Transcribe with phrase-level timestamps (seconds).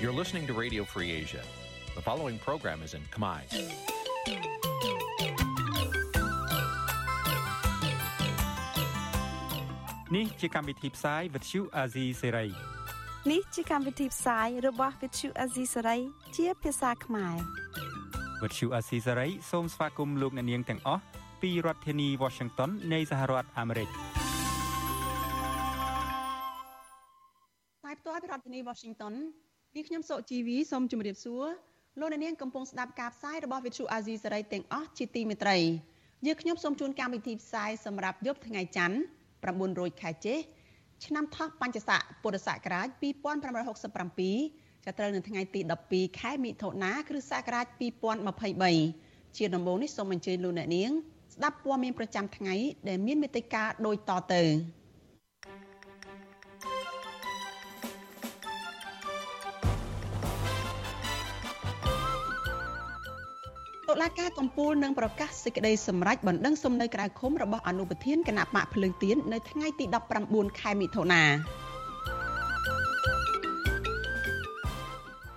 [0.00, 1.42] You're listening to Radio Free Asia.
[1.94, 3.40] The following program is in Khmer.
[10.10, 12.50] Nǐ chi càm bi tiệp xáy vệt chiu a zì sê ray
[13.30, 16.00] នេះជាកម្មវិធីផ្សាយរបស់ Vithu Azisari
[16.36, 17.36] ជាភាសាខ្មែរ
[18.42, 21.02] វត្តឈូអាស៊ីសេរីសូមស្វាគមន៍លោកអ្នកនាងទាំងអស់
[21.42, 23.88] ពីរដ្ឋធានី Washington នៃសហរដ្ឋអាមេរិក
[27.78, 29.14] ផ្សាយផ្ទាល់ពីរដ្ឋធានី Washington
[29.75, 31.47] នាងខ្ញុំសុជីវីសូមជម្រាបសួរ
[31.99, 35.57] លោកអ្នកនាងកំពុងស្ដាប់ការផ្សាយរបស់ Vithu Azisari ទាំងអស់ជាទីមេត្រី
[36.25, 38.97] យើងខ្ញុំសូមជូនកម្មវិធីផ្សាយសម្រាប់យប់ថ្ងៃច័ន្ទ
[39.49, 40.39] 900ខែចេស
[41.05, 47.65] ឆ្នាំថោះបញ្ញស័កពុរសករាជ2567ចាប់ត្រូវនៅថ្ងៃទី12ខែមិថុនាគ្រិស្តសករាជ
[48.51, 50.91] 2023ជាដំបូងនេះសូមអញ្ជើញលោកអ្នកនាង
[51.35, 52.55] ស្ដាប់ព័ត៌មានប្រចាំថ្ងៃ
[52.89, 54.43] ដែលមានមេត្តាដូចតទៅ
[63.91, 69.85] តុលាការកំពូលនឹងប្រកាសសេចក្តីសម្រេចបណ្ដឹងសុំនៅក្រៅឃុំរបស់អនុប្រធានគណៈបកភ្លើងទៀននៅថ្ងៃទី
[70.23, 71.23] 19ខែមិថុនា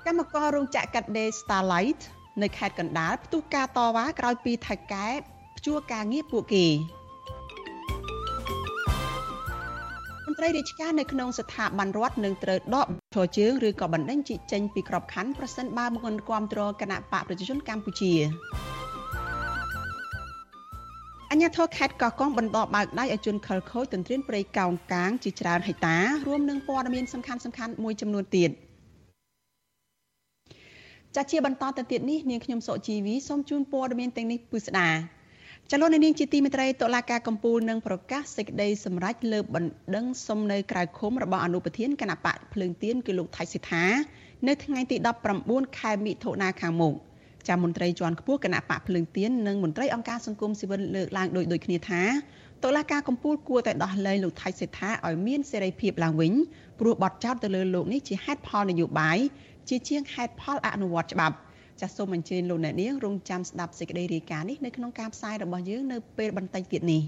[0.06, 2.00] កម្មកររោងចក្រកាត់ដេរ Starlight
[2.42, 5.08] នៅខេត្តកណ្ដាលផ្ទុះការតវ៉ាក្រោយពីថៃកែ
[5.56, 6.66] ព្យួរការងារពួកគេ
[10.34, 18.12] ន្ត្រីរាជការនៅក្នុងស្ថាប័នរដ្ឋនឹងត្រូវដកឈរជើងឬក៏បណ្ដឹងជីកចេញពីក្របខ័ណ្ឌប្រសិនបើមិនគ្រប់គ្រងគណៈបកប្រជាជនកម្ពុជា
[21.30, 25.96] អញ្ញាធរខេត្តកោះកុងបន្តបើកដៃឲ្យជនខិលខូចទន្ទ្រានព្រៃកោងកាងជាច្រើនហិតា
[26.26, 28.50] រួមនឹងព័ត៌មានសំខាន់សំខាន់មួយចំនួនទៀត
[31.16, 34.88] ចាជាបន្តទៅទៀតនេះនាងខ្ញុំសុជីវីសូមជូនព័ត៌មានទាំងនេះពិស្ដា
[35.72, 43.84] ចលនានាងជាទីមេត្រីតុលាការកំពូលនឹងប្រកាសសេចក្តីសម្រេចលើបណ្ដឹងសុំនៅក្រៅឃុំរបស់អនុប្រធានគណៈបកភ្លើងទៀនគឺលោកថៃសិដ្ឋា
[44.48, 44.96] នៅថ្ងៃទី
[45.36, 46.94] 19ខែមិថុនាខាងមុខ
[47.48, 52.02] ចាំមន្ត្រីជាន់ខ្ពស់គណៈបកភ្លើងទៀននិងមន្ត្រីអង្គការសង្គមស៊ីវិលលើកឡើងដោយដូចគ្នាថា
[52.64, 56.32] តុលាការកំពូលគួរតែដោះលែងលោកថៃសិដ្ឋាឲ្យមានសេរីភាពឡើងវិញ
[56.80, 59.18] ព្រោះបទចោទទៅលើលោកនេះជាហេតុផលនយោបាយ
[59.68, 61.36] ជាជាងហេតុផលអនុវត្តច្បាប់
[61.80, 67.02] ចាសសូមអញ្ជើញលោកអ្នកនាងរងចាំស្ដាប់សេចក្តីរាយការណ៍នេះនៅក្នុងការផ្សាយរបស់យើងនៅពេលបន្តិចទៀតនេះ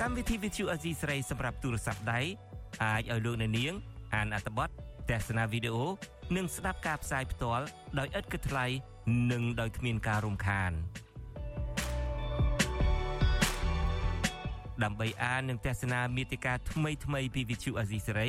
[0.00, 2.20] កម្មវិធី Vithu Azizi ស្រីសម្រាប់ទូរស័ព្ទដៃ
[2.84, 3.72] អាចឲ្យលោកអ្នកនាង
[4.14, 4.68] អានអត្ថបទ
[5.10, 5.86] ទស្សនាវីដេអូ
[6.36, 7.64] និងស្ដាប់ការផ្សាយផ្ទាល់
[7.98, 8.66] ដោយឥតគិតថ្លៃ
[9.32, 10.72] និងដោយគ្មានការរំខាន
[14.84, 18.28] ដើម្បីអាននិងទស្សនាមេតិការថ្មីៗពី Vithu Azizi ស្រី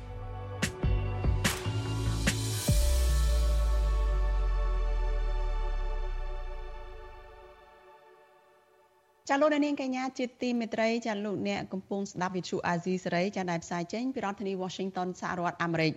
[9.33, 15.93] ចាលោកនាងកញ្ញាជាទីមេត្រីចាលោកអ្នកកំពុងស្ដាប់វិទ្យុអាស៊ីសេរីចាដែលផ្សាយចេញពីរដ្ឋធានី Washington សហរដ្ឋអាមេរិក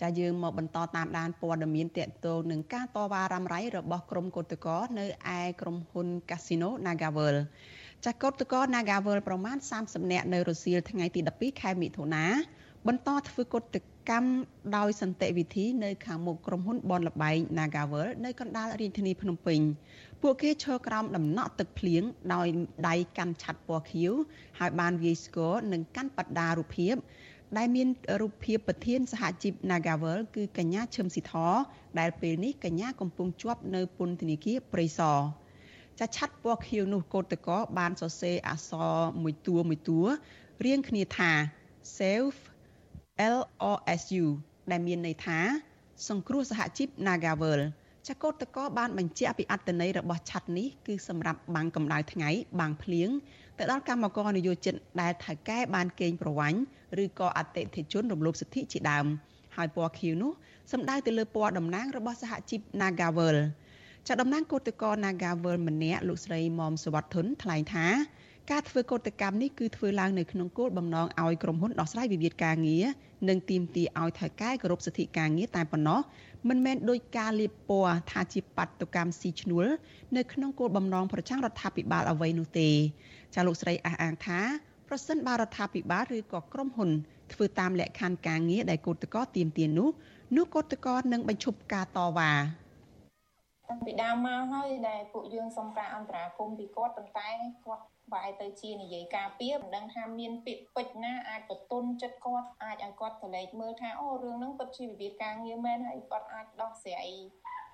[0.00, 5.06] ចាយើងមកបន្តតាមដានព័ត៌មានតកតងនឹងការតវ៉ារ៉ាំរ៉ៃរបស់ក្រុមកោតក្រនៅ
[5.38, 7.36] ឯក្រុមហ៊ុន Casino Nagavel
[8.04, 12.24] ចាកោតក្រ Nagavel ប្រមាណ30នាក់នៅរុស្ស៊ីថ្ងៃទី12ខែមិថុនា
[12.88, 13.76] បន្តធ្វើកោត
[14.10, 14.28] កម្ម
[14.76, 19.60] ដោយសន្តិវិធីនៅខាងមុខក្រុមហ៊ុនបនលបែង Nagavel នៅកណ្ដាលរាជធានីភ្នំពេញ
[20.22, 22.02] ពួកគេឈរក្រោមដំណក់ទឹកភ្លៀង
[22.34, 22.46] ដោយ
[22.88, 24.12] ដៃកាន់ឆ័ត្រពណ៌ខៀវ
[24.58, 26.94] ហើយបានវាយស្គរនិងកាន់បដារូបភាព
[27.56, 27.88] ដែលមាន
[28.20, 31.34] រូបភាពប្រធានសហជីព Nagavel គឺកញ្ញាឈឹមស៊ីធ
[31.98, 35.18] ដែលពេលនេះកញ្ញាកំពុងជាប់នៅពន្ធនាគារព្រៃសរ
[35.98, 40.00] ចាឆ័ត្រពណ៌ខៀវនោះកោតកោបានសរសេរអក្សរមួយតួមួយតួ
[40.64, 41.32] រៀងគ្នាថា
[41.96, 42.38] Save
[43.34, 44.24] LOSU
[44.70, 45.38] ដែលមានន័យថា
[46.08, 47.60] សង្គ្រោះសហជីព Nagavel
[48.08, 52.30] ចកោតកោបានបញ្ជាក់ពីអត្តន័យរបស់ឆ័ត្រនេះគឺសម្រាប់បាំងកម្ដៅថ្ងៃ
[52.60, 53.08] បាំងភ្លៀង
[53.58, 56.60] ទៅដល់កម្មករនយោជិតដែលថៅកែបានកេងប្រវ័ញ្ច
[57.02, 59.06] ឬក៏អតិថិជនរំលោភសិទ្ធិជាដើម
[59.56, 60.32] ហើយពណ៌ខៀវនោះ
[60.72, 63.36] សំដៅទៅលើពណ៌តំណាងរបស់សហជីព Nagavel
[64.08, 67.86] ចាតំណាងកោតកោ Nagavel ម្នាក់លោកស្រីមុំសវត្ថុនថ្លែងថា
[68.50, 72.84] ការធ្វើកោតកម្មនេះគឺធ្វើឡើងនៅក្នុងគោលបំណងឲ្យក្រុមហ៊ុនដោះស្រាយវិវាទការងារ
[73.28, 76.00] និងទាមទារឲ្យថៅកែគោរពសិទ្ធិការងារតែប៉ុណ្ណោះ
[76.48, 79.66] មិនមែនដោយការលាបពណ៌ថាជាបាតុកម្មស៊ីឈ្នួល
[80.16, 82.70] នៅក្នុងគោលបំណងប្រឆាំងរដ្ឋាភិបាលអ្វីនោះទេ
[83.34, 84.40] ចាលោកស្រីអះអាងថា
[84.88, 86.90] ប្រសិនបើរដ្ឋាភិបាលឬក៏ក្រុមហ៊ុន
[87.32, 89.90] ធ្វើតាមលក្ខខណ្ឌការងារដែលគឧតកោទៀមទាននោះ
[90.36, 92.32] នោះគឧតកោនឹងបញ្ឈប់ការតវ៉ា
[93.68, 97.28] តាំងពីដើមមកហើយដែលពួកយើងសុំការអន្តរាគមន៍ពីគាត់ប៉ុន្តែ
[97.66, 107.08] គាត់ បែរទៅជានិយាយការពៀមិនដឹងថាមានពាក្យពេចណាអាចបន្ទន់ចិត្តគាត់អាចឲ្យគាត់ទៅលេចមើលថាអូរឿងហ្នឹងពិតជាវិវាទការងារមែនហើយគាត់អាចដោះស្រាយ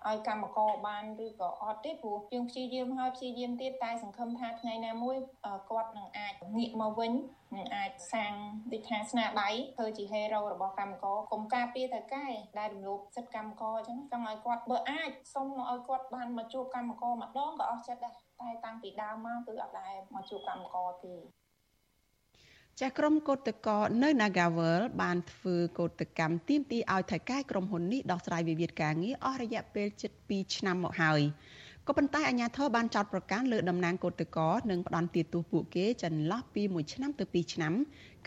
[0.07, 5.17] ឲ្យកម្មករបានឬក៏អត់ទេព្រោះយើងព្យាយាមហើយព្យាយាមទៀតតែសង្ឃឹមថាថ្ងៃណាមួយ
[5.71, 7.13] គាត់នឹងអាចងាកមកវិញ
[7.57, 8.33] នឹងអាចសាង
[8.73, 12.27] ដូចថាស្នាដៃធ្វើជាហេរ៉ូរបស់កម្មករកុំការពារទៅកែ
[12.59, 21.17] ដែលរំលោភសិទ្ធិកម្មករអញ្ចឹងចង់ឲ្យគាត់បើអាចសុំឲ្យគាត់បានមកជួបកម្មករម្ដងក៏អស់ចិត្តដែរ តែតាំងពីដើមមកគឺអត់ដែលមកជួបកម្មករទេ
[22.81, 31.21] ចាស់ក្រុមកោតកោនៅ Nagavel បានធ្វើកោតកម្មទាមទារឲ្យថៃកែក្រុមហ៊ុននេះដោះស្រាយវិវាទការងារអស់រយៈពេលជិត2ឆ្នាំមកហើយ
[31.87, 37.73] ក៏ប៉ុន្តែអាជ្ញាធរបានចោទប្រកាន់លើតំណាងកោតកោនិងផ្ដន់ទាទោសពួកគេចន្លោះពី1ឆ្នាំទៅ2ឆ្នាំ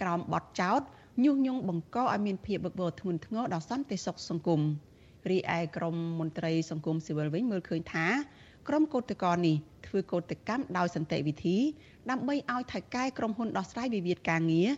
[0.02, 0.82] ក្រោមបទចោទ
[1.24, 4.62] ញុះញង់បង្កឲ្យមានភាពវឹកវរធ្ងន់ធ្ងរដល់សន្តិសុខសង្គម
[5.30, 8.08] រីឯក្រមមន្ត្រីសង្គមស៊ីវិលវិញមើលឃើញថា
[8.68, 9.56] ក្រុមកោតក្រនេះ
[9.88, 11.58] ធ្វើកោតកម្មដោយសន្តិវិធី
[12.12, 14.70] ដើម្បីឲ្យថៅកែក្រុមហ៊ុនដោះស្រាយវិវាទការងារ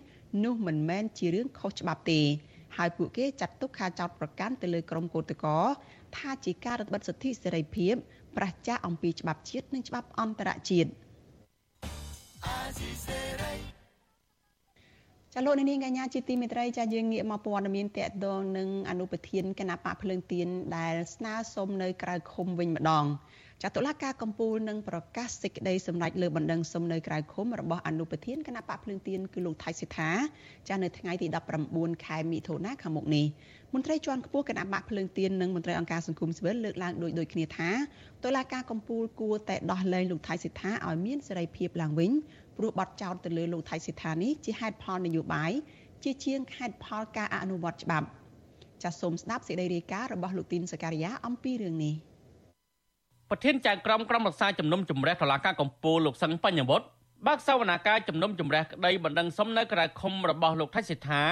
[0.44, 2.21] នោះមិនមែនជារឿងខុសច្បាប់ទេ
[2.77, 5.63] ហើយពួកគេចាត់ទុកការចោទប្រកាន់ទៅលើក្រុមកោតក្រ
[6.18, 7.94] ថាជាការរឹតបន្តឹងសិទ្ធិសេរីភាព
[8.38, 10.89] ប្រឆាំងអំពីច្បាប់ជាតិនិងច្បាប់អន្តរជាតិ
[15.33, 20.47] ចាលោកនាងកញ្ញាជាទីមេត្រីចាយើងងាកមកព័ត៌មានតកតងនឹងអនុប្រធានគណៈបកភ្លើងទៀន
[20.77, 23.06] ដែលស្នើសុំនៅក្រៅឃុំវិញម្ដង
[23.61, 30.11] ចាតុលាការកំពូលនឹងប្រកាសសេចក្តីសម្រេចលើបណ្ដឹងសុំនៅក្រៅឃុំរបស់អនុប្រធានគណៈបកភ្លើងទៀនគឺលោកថៃសិដ្ឋា
[30.69, 31.27] ចានៅថ្ងៃទី
[31.65, 33.25] 19ខែមិថុនាខាងមុខនេះ
[33.73, 37.71] មន្ត្រីជាន់ខ្ពស់គណៈបកភ្លើងទៀននិងមន្ត្រីអង្គការសង្គមស៊ីវិលលើកឡើងដូចដូចគ្នាថា
[38.23, 42.11] តុលាការកំពូលគួរតែដោះលែងលោកថៃសិដ្ឋាឲ្យមានសេរីភាពឡើងវិញ
[42.57, 45.51] ព្រោះបទចោទទៅលើលោកថៃសិដ្ឋានេះជាហេតុផលនយោបាយ
[46.03, 48.07] ជាជាងហេតុផលការអនុវត្តច្បាប់
[48.83, 51.95] ចាសសូមស្ដាប់សេចក្តីរាយការណ៍របស់លោកទីនសការីយ៉ាអំពីរឿងនេះ។
[53.30, 56.86] ប្រធានចៅក្រមក្រុមរក្សាជំនុំជម្រះតុលាការកំពូលលោកសឹងបញ្ញវុត្ត
[57.28, 61.24] បើកសវនាការជំនុំជម្រះក្តីបណ្ដឹងសុំនៅក្រៅឃុំរបស់លោកថៃសិដ្ឋា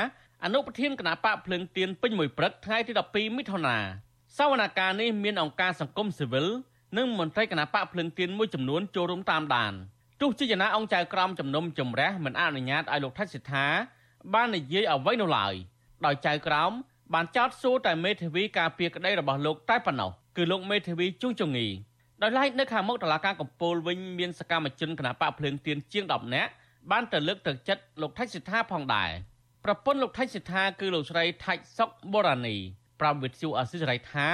[0.43, 3.77] អនុប្រធានគណៈបកភ្លើងទៀនពេញមួយព្រឹកថ្ងៃទី12មិថុនា
[4.37, 6.47] សវនាការនេះមានអង្គការសង្គមស៊ីវិល
[6.97, 9.73] និងមន្ត្រីគណៈបកភ្លើងទៀនមួយចំនួនចូលរួមតាមដាន
[10.21, 13.67] ទោះជាយ៉ាងណាអង្គចៅក្រមជំនុំជម្រះមិនអនុញ្ញាតឲ្យលោកថៃសិដ្ឋា
[14.33, 15.53] បាននិយាយអ្វីនោះឡើយ
[16.05, 16.71] ដោយចៅក្រម
[17.13, 21.67] បានចោទសួរតែមេធាវីការពារក្តីរបស់លោកតែប៉ុណ្ណោះ គឺលោកមេធាវីជួងជងី
[22.21, 26.51] ដោយឡែកនៅខាងមុខតុលាការកំពូលវិញមានសកម្មជនគណបកភ្លើងទៀនជាង10នាក់
[26.91, 29.09] បានទៅលើកទឹកចិត្តលោកថៃសិដ្ឋាផងដែរ
[29.65, 32.57] ប្រពន្ធលោកថៃសិដ្ឋាគឺលោកស្រីថាច់សុកបូរ៉ានី
[32.99, 34.27] ប្រាប់វិទ្យុអសិរ័យថា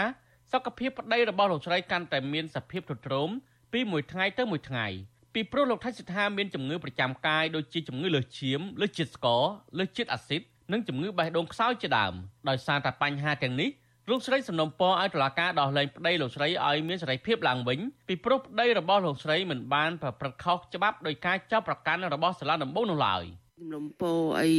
[0.52, 3.30] សុខភាពប្តីរបស់លោកស្រីកាន់តែមានសភាពទ្រុឌទ្រោម
[3.74, 4.88] ពីមួយថ្ងៃទៅមួយថ្ងៃ
[5.34, 9.44] ពីព្រោះលោកថៃសិដ្ឋាមានជំងឺប្រចាំកាយដូចជាជំងឺលើសឈាមលើសជាតិស្ករ
[9.78, 10.42] លើសជាតិអាស៊ីត
[10.72, 12.14] និងជំងឺបេះដូងខ្សោយជាដើម
[12.50, 13.70] ដោយសារតែបញ្ហាទាំងនេះ
[14.12, 23.24] លោកស្រីសំណុំពរឲ្យតុលាការដោះលែងប្តីលោកស្រីឲ្យមានសេរីភាពឡើងវិញពីព្រោះប្តីរបស់លោកស្រីមិនបានប្រព្រឹត្តខុសច្បាប់ដោយការចាប់ប្រកាន់របស់សាលាដំបងនោះឡើយ
[23.60, 24.52] ជំនុំពោអី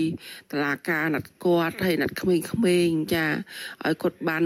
[0.52, 3.26] តឡាការណាត់គាត់ហើយណាត់ក្មេងៗចា
[3.84, 4.44] ឲ្យគាត់បាន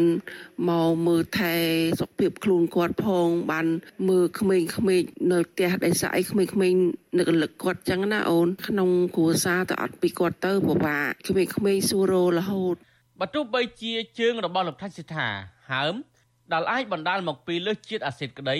[0.68, 1.54] មកមើលថែ
[2.00, 3.66] សុខភាពខ្លួនគាត់ផង បាន
[4.08, 6.82] មើលក្មេងៗនៅផ្ទះដៃស្អីក្មេងៗ
[7.18, 12.78] នឹករលឹកគាត់ចឹងណាអូនក្នុងគ្រួសារទៅអត់ពីគាត់ទៅពិបាកក្មេងៗសួរររហូត
[13.20, 15.28] បើទោះបីជាជើងរបស់លោកថៃសិដ្ឋា
[15.70, 15.94] ហើម
[16.52, 18.58] ដែលអាចបណ្ដាលមកពីលើសជាតិអាស៊ីតក្តី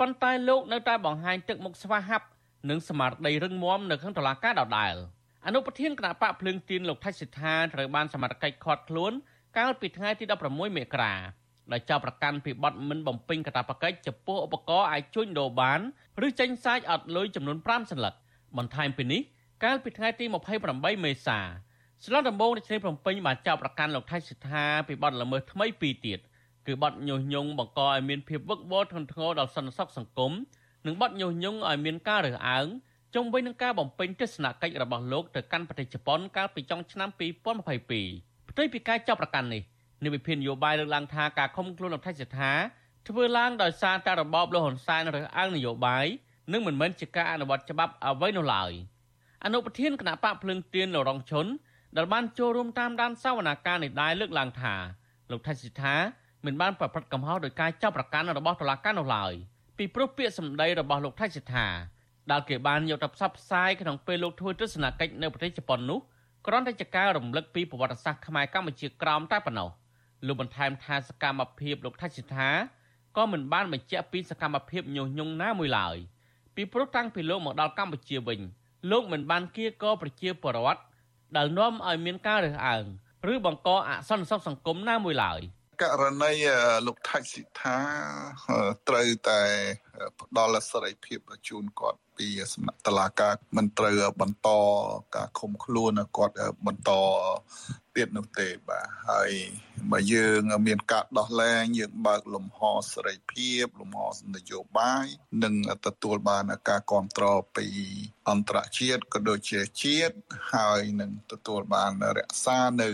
[0.00, 2.26] ប៉ុន្តែលោកនៅតែបង្ហាញទឹកមុខស្វាហាប់
[2.68, 4.94] និងស្មារតីរឹងមាំនៅក្នុងតុលាការដដែល
[5.46, 9.12] អនុប្រធានគណៈបកភ្លើងទៀនលោកថៃសិដ្ឋាត្រូវបានសមត្ថកិច្ចឃាត់ខ្លួន
[9.58, 11.14] កាលពីថ្ងៃទី16មករា
[11.72, 15.80] ដោយចោទប្រកាន់ពីបទមិនបំពេញកាតព្វកិច្ចចំពោះឧបករណ៍អាចជួញដូរបាន
[16.26, 18.14] ឬចេញសាច់អត់លុយចំនួន5សន្លឹក
[18.56, 19.20] បន្ថែមពីនេះ
[19.64, 20.24] កាលពីថ្ងៃទី
[20.64, 21.38] 28មេសា
[22.04, 26.18] ស្លាដំបងរាជធានីភ្នំពេញបានចាប់ប្រកាន់លោកថៃសិដ្ឋាពីបទល្មើសថ្មីពីរទៀត
[26.66, 30.32] គឺបទញុះញង់បង្កឲ្យមានភាពវឹកវរធ្ងន់ធ្ងរដល់សន្តិសុខសង្គម
[30.86, 32.66] និងបទញុះញង់ឲ្យមានការរើសអើង
[33.14, 39.62] ជុំវិញនឹងការបំពេញទស្សនកិច្ចរបស់លោកទៅកាន់ប្រទេសជប៉ុនកាលពីចុងឆ្នាំ2022ផ្ទុយពីការចាប់ប្រកាន់នេះ
[40.02, 42.52] នាយវិភាននយោបាយលើកឡើងថាការខំខ្លួនលោកថៃសិដ្ឋា
[43.08, 46.06] ធ្វើឡើងដោយសារតែរបបលោកហ៊ុនសែនរើសអើងនយោបាយ
[46.52, 48.72] និងមិនមែនជាការអនុវត្តច្បាប់អ្វីនោះឡើយ
[49.44, 51.46] អនុប្រធានគណៈបកភ្លឹងទៀនលរងឈុន
[51.96, 54.74] ដែលបានចូលរួមតាមដានសវនកម្មនេះដែរលើកឡើងថា
[55.30, 55.96] លោកថៃសិដ្ឋា
[56.46, 59.32] មិនបានប្រព្រឹត្តកំហុសដោយការចាប់ប្រកាន់របស់តុលាការនោះឡើយ
[59.78, 61.66] ពីព្រោះពាក្យសម្ដីរបស់លោកថៃសិដ្ឋា
[62.30, 65.98] ដែលគេបានយកទៅផ្សព្វផ្សាយក្នុងពេលលោកធ្វើទស្សនកិច្ចនៅប្រទេសជប៉ុននោះ
[66.46, 69.70] គ្រាន់តែជាការរំលឹកពីប្រវត្តិសាស្ត្រខ្មែរកម្ពុជាក្រោមតែប៉ុណ្ណោះ
[70.26, 72.50] លោកបន្ថែមថាសកម្មភាពលោកថៃសិដ្ឋា
[73.16, 75.96] ក៏មិនបានបញ្ជាក់ពីសកម្មភាពញុះញង់ណាមួយឡើយ
[76.54, 78.40] ពីព្រោះតាំងពីលោកមកដល់កម្ពុជាវិញ
[78.90, 80.80] លោកមិនបានគៀកប្រជាពលរដ្ឋ
[81.36, 82.84] ដែលនាំឲ្យមានការរើសអើង
[83.32, 85.40] ឬបង្កអសន្តិសុខសង្គមណាមួយឡើយ
[85.82, 86.32] ករណី
[86.86, 87.78] លោកថាច់សិដ្ឋា
[88.88, 89.42] ត្រូវតែ
[90.20, 94.48] ផ្ដល់សេរីភាពជូនគាត់ពីសំណាក់តឡាការមិនត្រូវបន្ត
[95.14, 96.34] ការឃុំខ្លួនគាត់
[96.66, 96.90] បន្ត
[97.96, 99.30] ទៀតនោះទេបាទហើយ
[99.90, 102.60] បើយើងមានការដោះលែងយើងបើកលំហ
[102.92, 104.00] សេរីភាពលំហ
[104.34, 105.06] នយោបាយ
[105.42, 105.54] និង
[105.86, 107.66] ទទួលបានការគ្រប់គ្រងពី
[108.28, 110.16] អន្តរជាតិក៏ដូចជាជាតិ
[110.54, 112.90] ហើយនឹងទទួលបានរក្សានៅ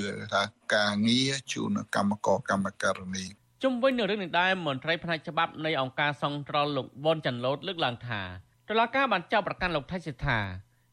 [0.74, 3.26] ការងារជូនកម្មករកម្មការិនី
[3.62, 8.20] ជុំវិញនឹងរឿងនេះដែរមន្ត្រីផ្នែកច្បាប់នៃអង្គការសង្ត្រលលោកវ៉ុនចាន់ឡូតលើកឡើងថា
[8.68, 10.38] តុលាការបានចោទប្រកាន់លោកថៃសិដ្ឋា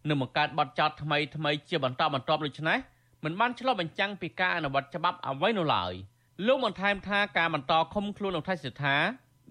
[0.10, 2.78] នឹងបង្កើតបទចោទថ្មីថ្មីជាបន្តបន្ទាប់ដូច្នេះ
[3.24, 5.94] មិនបានឆ្លុះបញ្ចាំងពីការអនុវត្តច្បាប់អ្វីនោះឡើយ
[6.48, 8.98] លោកបានថែមថាការបន្តឃុំខ្លួនលោកថៃសិដ្ឋា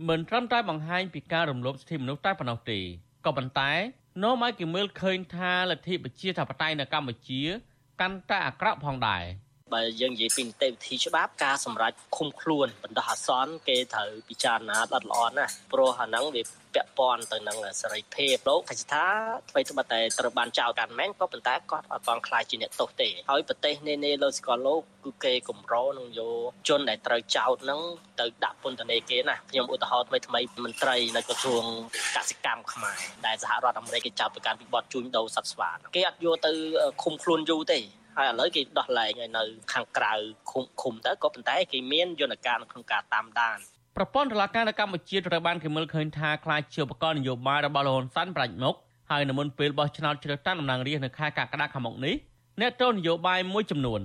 [0.09, 2.81] មិនត្រឹមតែបង្ហាញពីការរំលោភសិទ្ធិមនុស្សតែប៉ុណ្ណោះទេ
[3.27, 3.73] ក៏ប៉ុន្តែ
[4.23, 7.43] នាំឲ្យគេមើលឃើញថាលទ្ធិប្រជាធិបតេយ្យនៅកម្ពុជា
[8.01, 9.25] កាន់តែអាក្រក់ផងដែរ
[9.73, 16.43] បើយើងនិយាយពីនីតិវិធីច្បាប់ការសម្រេចឃុំខ្លួនបណ្ដោះអាសន្នគេត្រូវពិចារណាដិតល្អណាស់ព្រោះអាហ្នឹងវា
[16.75, 19.07] ពាក់ព័ន្ធទៅនឹងសេរីភាពលោកថាថា
[19.51, 27.81] អ្វីត្បិតតែត្រូវបានចោទកាន់មែនក៏ប៉ុន្តែគាត់អត់បានខ្លាចជាអ្នកទោសទេហើយប្រទេសនេនេលើស្គាល់លោកគឺគេកម្រនឹងយកជនដែលត្រូវចោទហ្នឹង
[28.21, 31.65] ទៅដាក់ពន្ធនាគារណាខ្ញុំឧទាហរណ៍ថ្មីថ្មីមន្ត្រីនៅក្រសួង
[32.17, 36.53] កសិកម្មខ្មែរដែលសហរដ្ឋអាមេរិកគេចោទប្រកាន់ពីបទជួញដូរសត្វស្វាគេអត់យកទៅ
[37.03, 37.81] ឃុំខ្លួនយូរទេ
[38.21, 40.13] ហើយឥឡូវគេដោះលែងឲ្យនៅ ខាងក្រៅ
[40.51, 43.59] ឃុំឃុំទៅក៏ប៉ុន្តែគេមានយន្តការក្នុងការតាមដាន
[43.97, 48.77] ប្រព័ន្ធតុលាការនៅកម្ពុជាត្រូវបានគេមើលឃើញថាខ្លាចជាឧបករណ៍នយោបាយរបស់លហ៊ុនសានប្រាច់មុខ
[49.11, 52.15] ហើយនៅមុនពេលបោះឆ្នោតជ្រើសតាំងតំណាងរាស្ត្រនៅខែកក្កដាខាងមុខនេះ
[52.61, 54.01] អ្នកទោសនយោបាយមួយចំនួន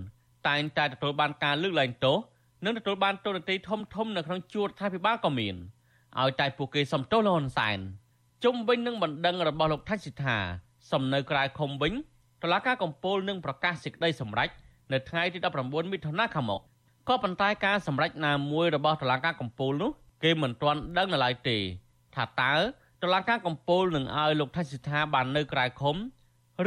[0.47, 2.17] តែងតែទទួលបានការលើកលែងទោស
[2.65, 5.55] និងទទួលបានទោសនទ័យធំធំនៅក្នុងជួររដ្ឋាភិបាលក៏មាន
[6.21, 7.79] ឲ្យតែពួកគេសំទោសលហ៊ុនសែន
[8.43, 10.37] ជុំវិញនឹងបណ្ដឹងរបស់លោកថាច់សិដ្ឋា
[10.91, 11.93] សំនៅក្រៅឃុំវិញ
[12.43, 14.49] តុលាការកំពូលនឹងប្រកាសសេចក្តីសម្រេច
[14.93, 16.61] នៅថ្ងៃទី19មិថុនាខាងមុខ
[17.09, 19.91] ក៏ប៉ុន្តែការសម្រេចណាមួយរបស់តុលាការកំពូលនោះ
[20.23, 21.57] គេមិនទាន់ដឹងនៅឡើយទេ
[22.15, 22.53] ថាតើ
[23.03, 25.95] តុលាការកំពូលនឹងឲ្យលោកថៃសិដ្ឋាបាននៅក្រៅឃុំ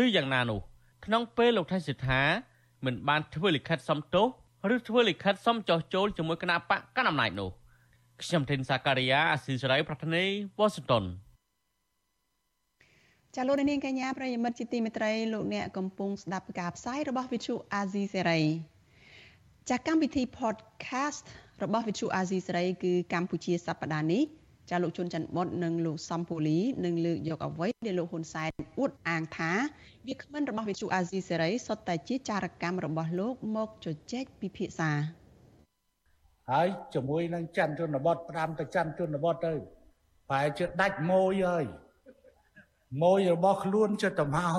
[0.03, 0.61] ឬយ៉ាងណានោះ
[1.05, 2.23] ក្នុងពេលលោកថៃសិដ្ឋា
[2.85, 4.27] មិនបានធ្វើលិខិតសំទោស
[4.75, 7.51] ឬធ្វើលិខិតសុំចោះចូលជាមួយគណៈបកកណ្ដាលអំណាចនោះ
[8.23, 10.25] ខ្ញុំធីនសាការីយ៉ាអស៊ីសេរីប្រធានី
[10.59, 11.05] វ៉ាស៊ីនតោន
[13.41, 18.41] ចាលោកនាងកញ្ញាប្រិយមិត្តជាទីមេត្រីលោកអ្នកកំពុងស្ដាប់ការផ្សាយរបស់វិទ្យុអាស៊ីសេរី
[19.71, 21.25] ចាកម្មវិធី podcast
[21.63, 24.23] របស់វិទ្យុអាស៊ីសេរីគឺកម្ពុជាសប្តាហ៍នេះ
[24.71, 29.53] ចាលោកជុនច័ន្ទបុតនិងលោកសំពូលីនឹងលើកយកអ្វីដែលលោកហ៊ុនសែនអួតអាងថា
[30.07, 34.91] វាគ្មិនរបស់វិទ្យុអាស៊ីសេរីសុទ្ធតែជាចារកម្មរបស់លោកមកជជែកពិភាក្សា
[36.51, 39.55] ហើយជាមួយនឹងច័ន្ទជនបតផ្ដាំទៅច័ន្ទជនបតទៅ
[40.29, 41.67] ប្រហែលជាដាច់ម៉ួយហើយ
[43.03, 44.59] ម៉ួយរបស់ខ្លួនចិត្តទៅមក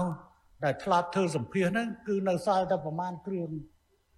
[0.64, 3.50] ដែលឆ្លាប់ធ្វើសម្ភារហ្នឹងគឺនៅសល់តែប្រមាណគ្រឿង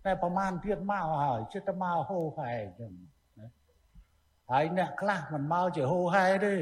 [0.05, 2.91] តែប្រមាណទៀតមកហើយចិត្តទៅមកហូហែចឹង
[4.51, 6.55] ហើយអ្នកខ្លះមិនមកជាហូហែទេ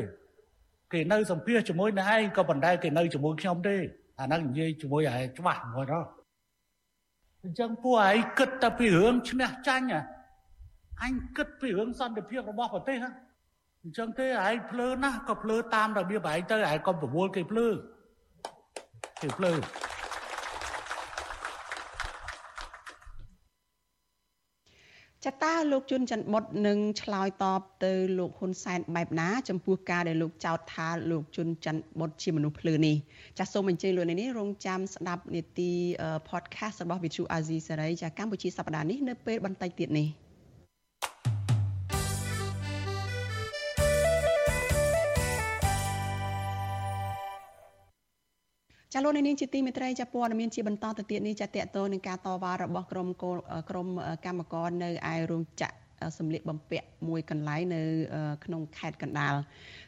[0.93, 3.75] គេនៅសម្ភារជាមួយនឹងឯងក៏ប៉ុន្តែគេនៅជាមួយខ្ញុំទេ
[4.19, 6.09] អាហ្នឹងនិយាយជាមួយឯងច្បាស់មួយដល់
[7.43, 9.85] អញ្ចឹងពួកឯងគិតតែពីរឿងឈ្នះចាញ់
[11.03, 12.97] អញគិតពីរឿងសន្តិភាពរបស់ប្រទេស
[13.83, 17.67] អញ្ចឹងទេឯងភ្លើណាស់ក៏ភ្លើតាមរបៀបឯងទៅឯងក៏ប្រមូលគេភ្លើ
[19.21, 19.53] គេភ្លើ
[25.25, 32.95] ចតាលោកជុនច័ន្ទបុតនឹងឆ្លើយតបទៅលោកហ៊ុនសែនបែបណា ចំពោះការដែលលោកចោទថាលោកជុនច័ន្ទបុតជាមនុស្សភ្លឺនេះ
[33.37, 35.71] ចាសសូមអញ្ជើញលោកនេះរងចាំស្ដាប់នីតិ
[36.29, 40.09] podcast របស់ Vithu Azizi សេរីចាកម្ពុជាសប្តាហ៍នេះនៅពេលបន្តិចទៀតនេះ។
[48.93, 53.07] ចាលោកនាងជាទីមេត្រីចាព័ត៌មានជាបន្តទៅទៀតនេះចាតកតោនឹងការតវ៉ារបស់ក្រុម
[53.69, 53.87] ក្រុម
[54.25, 55.75] កម្មករនៅឯរោងចក្រ
[56.17, 57.81] សម្លៀកបំពាក់មួយកន្លែងនៅ
[58.45, 59.35] ក្នុងខេត្តកណ្ដាល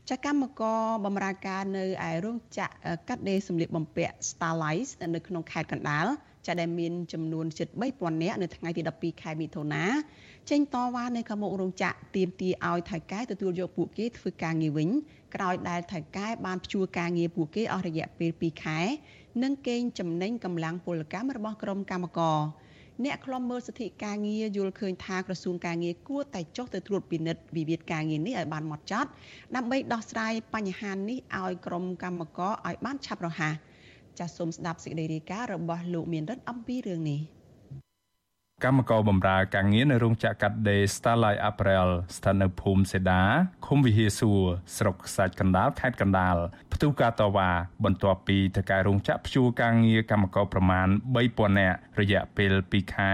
[0.10, 2.74] ចាកម្មករបម្រើការនៅឯរោងចក្រ
[3.08, 6.06] កាត់ដេរសម្លៀកបំពាក់ Starlight នៅក្នុងខេត្តកណ្ដាល
[6.48, 9.86] ចាដែលមានចំនួនជិត3000នាក់នៅថ្ងៃទី12ខែមិថុនា
[10.50, 14.90] ចេញតវ៉ានៅខាងមុខរោងចក្រទាមទារឲ្យថៅកែទទួលយកពួកគេធ្វើការងារវិញ
[15.36, 18.80] ក្រោយដែលថៅកែបានព្យួរការងារពួកគេអស់រយៈពេល2ខែ
[19.44, 22.40] និងកេងចំណេញកម្លាំងពលកម្មរបស់ក្រុមកម្មករ
[23.06, 29.10] អ្នកខ្លំមើលសិទ្ធិការងារយល់ឃើញថាក្រសួងការងារគួរតែចុះទៅត្រួតពិនិត្យវិវាទការងារនេះឲ្យបានហ្មត់ចត់
[29.56, 33.54] ដើម្បីដោះស្រាយបញ្ហានេះឲ្យក្រុមកម្មករឲ្យបានឆាប់រហ័ស
[34.20, 37.20] ចាសសូមស្ដាប់សេចក្តីរាយការណ៍របស់លោកមានរិទ្ធអំពីរឿងនេះ
[38.66, 43.24] កម្មករបម្រើការងារនៅរោងចក្រកាត់ដេរ Starlight Apparel ស្ថិតនៅភូមិសេដា
[43.68, 44.42] ឃុំវិហារសួរ
[44.78, 46.38] ស្រុកខ្សាច់កណ្ដាលខេត្តកណ្ដាល
[46.74, 47.50] ផ្ទុះការតវ៉ា
[47.86, 50.88] បន្ទាប់ពីតកែរោងចក្រព្យួរការងារកម្មករប្រមាណ
[51.24, 53.14] 3000នាក់រយៈពេល2ខែ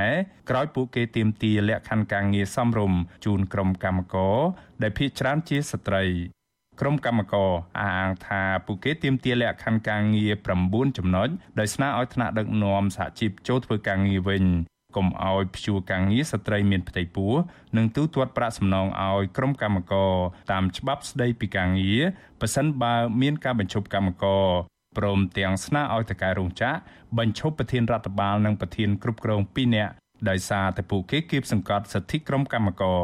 [0.49, 4.37] ក្រោយពួកគេទាមទារលក្ខខណ្ឌការងារសមរម្យជូនក្រុមកម្មករ
[4.81, 6.03] ដែលភាគច្រើនជាស្ត្រី
[6.79, 10.31] ក្រុមកម្មករអះអាងថាពួកគេទាមទារលក្ខខណ្ឌការងារ
[10.65, 14.45] 9ចំណុចដោយស្នើឲ្យថ្នាក់ដឹកនាំសហជីពចូលធ្វើការងារវិញ
[14.95, 17.33] កុំឲ្យព្យួរការងារស្ត្រីមានផ្ទៃពោះ
[17.77, 20.13] និងទូទាត់ប្រាក់សំណងឲ្យក្រុមកម្មករ
[20.51, 22.01] តាមច្បាប់ស្តីពីការងារ
[22.41, 24.47] ប៉ះសិនបើមានការបញ្ឈប់កម្មករ
[24.97, 26.77] ព្រមទាំងស្នើឲ្យតកែរោងចក្រ
[27.17, 29.93] បញ្ឈប់ប្រធានរដ្ឋបាលនិងប្រធានគ្រប់គ្រង2នាក់
[30.29, 33.01] ដោយសារតែពួកគេគៀបសង្កត់សិទ្ធិក្រុមកម្មករ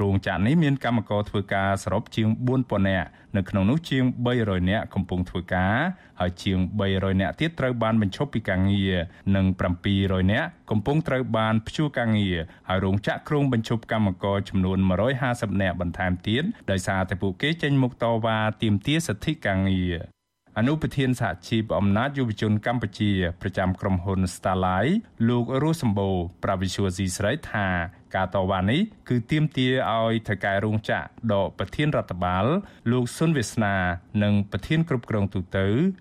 [0.00, 4.04] រោងចក្រនេះមានកម្មករធ្វើការសរុបជាង4000នាក់នៅក្នុងនោះជាង
[4.36, 5.76] 300នាក់កំពុងធ្វើការ
[6.20, 6.58] ហើយជាង
[6.90, 8.94] 300នាក់ទៀតត្រូវបានបញ្ឈប់ពីការងារ
[9.36, 9.46] និង
[9.88, 12.36] 700នាក់កំពុងត្រូវបានព្យួរការងារ
[12.68, 14.78] ហើយរោងចក្រគ្រោងបញ្ឈប់កម្មករចំនួន
[15.20, 20.13] 150នាក់បន្ថែមទៀតដោយសារតែពួកគេចេញមុខតវ៉ាទាមទារសិទ្ធិការងារ
[20.58, 24.94] អនុប្រធានសហជីពអំណាចយុវជនកម្ពុជាប្រចាំក្រុមហ៊ុន Starlight
[25.28, 27.66] លោករស់សម្បូរប្រាវិសុយស៊ីស្រីថា
[28.14, 32.46] ការតវ៉ានេះគឺទាមទារឲ្យថៅកែរោងចក្រដកប្រធានរដ្ឋបាល
[32.92, 33.74] លោកស៊ុនវាសនា
[34.22, 35.58] និងប្រធានគ្រប់គ្រងទូត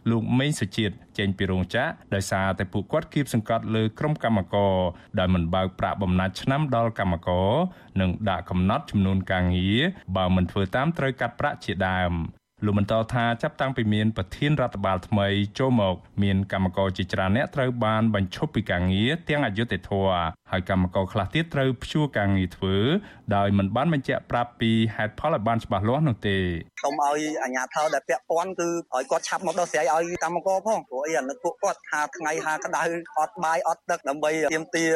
[0.10, 4.76] លោកមេងសុជាតិចេញពីរោងចក្រដោយសារតែពួកគាត់គៀបសង្កត់លើក្រុមកម្មករ
[5.20, 7.52] ដែលមិនបើកប្រាក់បំណាច់ឆ្នាំដល់កម្មករ
[8.02, 9.82] និងដាក់កំណត់ចំនួនការងារ
[10.16, 12.14] បើមិនធ្វើតាមត្រូវកាត់ប្រាក់ជាដើម
[12.66, 15.28] លោកបន្តថាចាប់តាំងពីមានប្រធានរដ្ឋបាលថ្មី
[15.60, 22.76] ចូលមក មានកម្មករជាច្រើនអ្នកត្រូវបានបញ្ឈប់ពីការងារទាំងអយុត្តិធម៌ ហើយកម្មករខ្លះទៀតត្រូវព្យួរការងារធ្វើ
[23.36, 26.38] ដោយមិនបានបញ្ជាក់ប្រាប់ពីហេតុផលឲ្យបានច្បាស់លាស់នោះទេ
[26.84, 32.84] សូមឲ្យអាជ្ញាធរដែលពាក់ព័ន្ធគឺឲ្យគាត់ឆាប់មកដោះស្រាយឲ្យកម្មករផងព្រោះអីអានឹកពួកគាត់ថាថ្ងៃហាក្តៅ
[33.20, 34.94] អត់បាយអត់ទឹកដើម្បីទាមទារ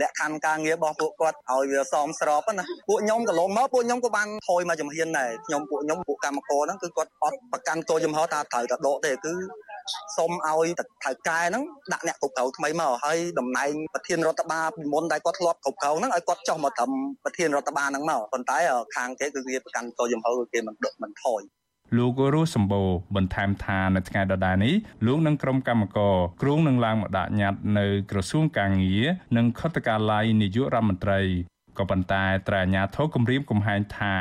[0.00, 9.34] លក្ខខណ្ឌការងាររបស់ពួកគាត់ឲ្យវាសមស្របណាពួកខ្ញុំកន្លងមកពួកខ្ញុំក៏បានថយមកជំហានដែរខ្ញុំពួកខ្ញុំពួកកម្មករហ្នឹងគឺគាត់អត់ប្រកាន់ទោចំហថាត្រូវតែដកទេគឺ
[10.16, 10.66] សុំឲ្យ
[11.04, 16.90] ថៅកែហ្នឹងដាក់អ្នកគ្រប់គ្រងថ្មីមកហើយតំណែងប្រធានរដ្ឋបាលពីមុនដែលគាត់ធ្លាប់គ្រប់គ្រងហ្នឹងឲ្យគាត់ចុះមកត្រឹម
[17.24, 18.58] ប្រធានរដ្ឋបាលហ្នឹងមកប៉ុន្តែ
[18.96, 21.42] ខាងគេគឺវាប្រកាន់ទោចំហគេមិនដកមិនថយ
[21.98, 24.74] លោករស់សម្បូរបន្ថែមថានៅថ្ងៃដដែលនេះ
[25.06, 29.04] លោកនិងក្រុមកម្មករគ្រងនឹងឡើងមកដាក់ញត្តិនៅក្រសួងកាងារ
[29.36, 31.20] និងខុទ្ទកាល័យនាយករដ្ឋមន្ត្រី
[31.78, 34.14] ក៏ប៉ុន្តែត្រូវអាជ្ញាធរគម្រាមកំហែងថា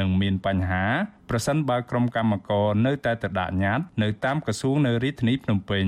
[0.00, 0.84] នឹងមានបញ្ហា
[1.30, 5.86] ប្រសិនបើក្រុមកម្មករនៅតែទៅដាក់ញត្តិនៅតាមក្រសួងនៅរាជធានីភ្នំពេញ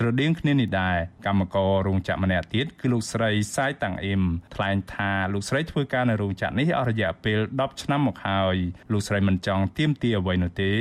[0.00, 4.22] ស្រដៀងគ្នានេះដែរកម្មកររោងចក្រម្នាក់ទៀតគឺលោកស្រីសាយតាំងអ៊ីម
[4.54, 8.56] ថ្លែងថាលោកស្រីធ្វើការនៅរោងចក្រនេះអស់រយៈពេល10ឆ្នាំមកហើយ
[8.92, 10.72] លោកស្រីមិនចង់ទាមទារអ្វីនោះទេ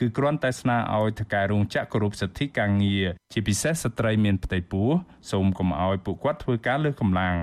[0.00, 4.88] គឺគ្រាន់តែស្នើឲ្យថកែរោងចក្រគោរពសិទ្ធិការងារជាពិសេសស្ត្រីមានផ្ទៃពោះ
[5.30, 7.36] សូមកុំឲ្យពួកគាត់ធ្វើការលើសកម្លាំង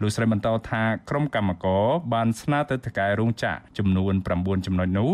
[0.00, 1.84] លោកស្រីបន្តថាក្រុមកម្មករ
[2.14, 5.10] បានស្នើទៅថកែរោងចក្រចំនួន9ចំណុចនោះ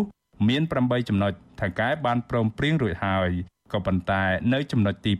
[0.48, 3.30] មាន8ចំណុចថកែបានព្រមព្រៀងរួចហើយ
[3.72, 5.12] ក៏ប៉ុន្តែនៅចំណុចទី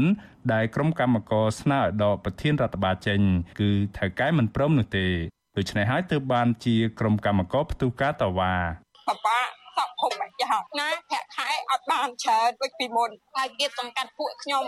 [0.00, 3.20] 9ដែលក្រុមកម្មករស្នើឲ្យដកប្រធានរដ្ឋបាលចេញ
[3.60, 5.06] គឺថៅកែមិនព្រមនោះទេ
[5.56, 8.54] ដូច្នេះហើយទើបបានជាក្រុមកម្មករផ្ទុះការតវ៉ា
[9.08, 9.40] បបា
[9.76, 14.64] សពភុំចាស់ណាប្រាក់ខែអត់បានច្រើនដូចពីមុនហើយគៀបសំកាត់ពួកខ្ញុំ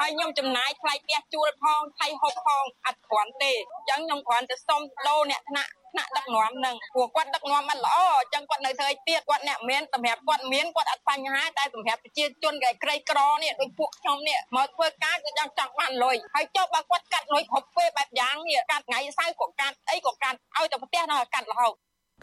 [0.00, 21.74] ហើយខ្ញុំចំណាយថ្លៃផ្ទះជួលផងថ្លៃហូបផងអត់គ្រាន់ទេអញ្ចឹងខ្ញុំគ្រាន់តែសុំលោអ្នកថ្នាក់ថ្នាក់ដឹកនាំនឹងព្រោះគាត់ដឹកនាំមិនល្អអញ្ចឹងគាត់នៅធ្វើឲ្យទៀតគាត់អ្នកមានសម្រាប់គាត់មានគាត់អត់បញ្ហាតែសម្រាប់ប្រជាជនដែលក្រីក្រនេះដូចពួកខ្ញុំនេះមកធ្វើការគឺចង់ចង់បានលុយហើយចុះបើគាត់កាត់លុយគ្រប់ពេលបែបយ៉ាងនេះកាត់ថ្ងៃសៅរ៍ក៏កាត់អីក៏កាត់ឲ្យតែផ្ទះនៅកាត់រហូត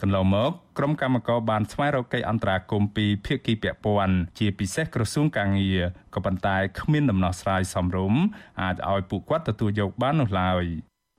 [0.02, 5.80] កន្លងមកក្រុមកម្មករបានស្វែងរកកិច្ចអន្តរាគមន៍ពីភាគីពាក់ព័ន្ធជាពិសេសក្រសួងកាងារ
[6.14, 8.20] ក៏ប៉ុន្តែគ្មានដំណោះស្រាយសមរម្យ
[8.62, 10.64] អាចឲ្យពួកគាត់ទទួលយកបាននោះឡើយ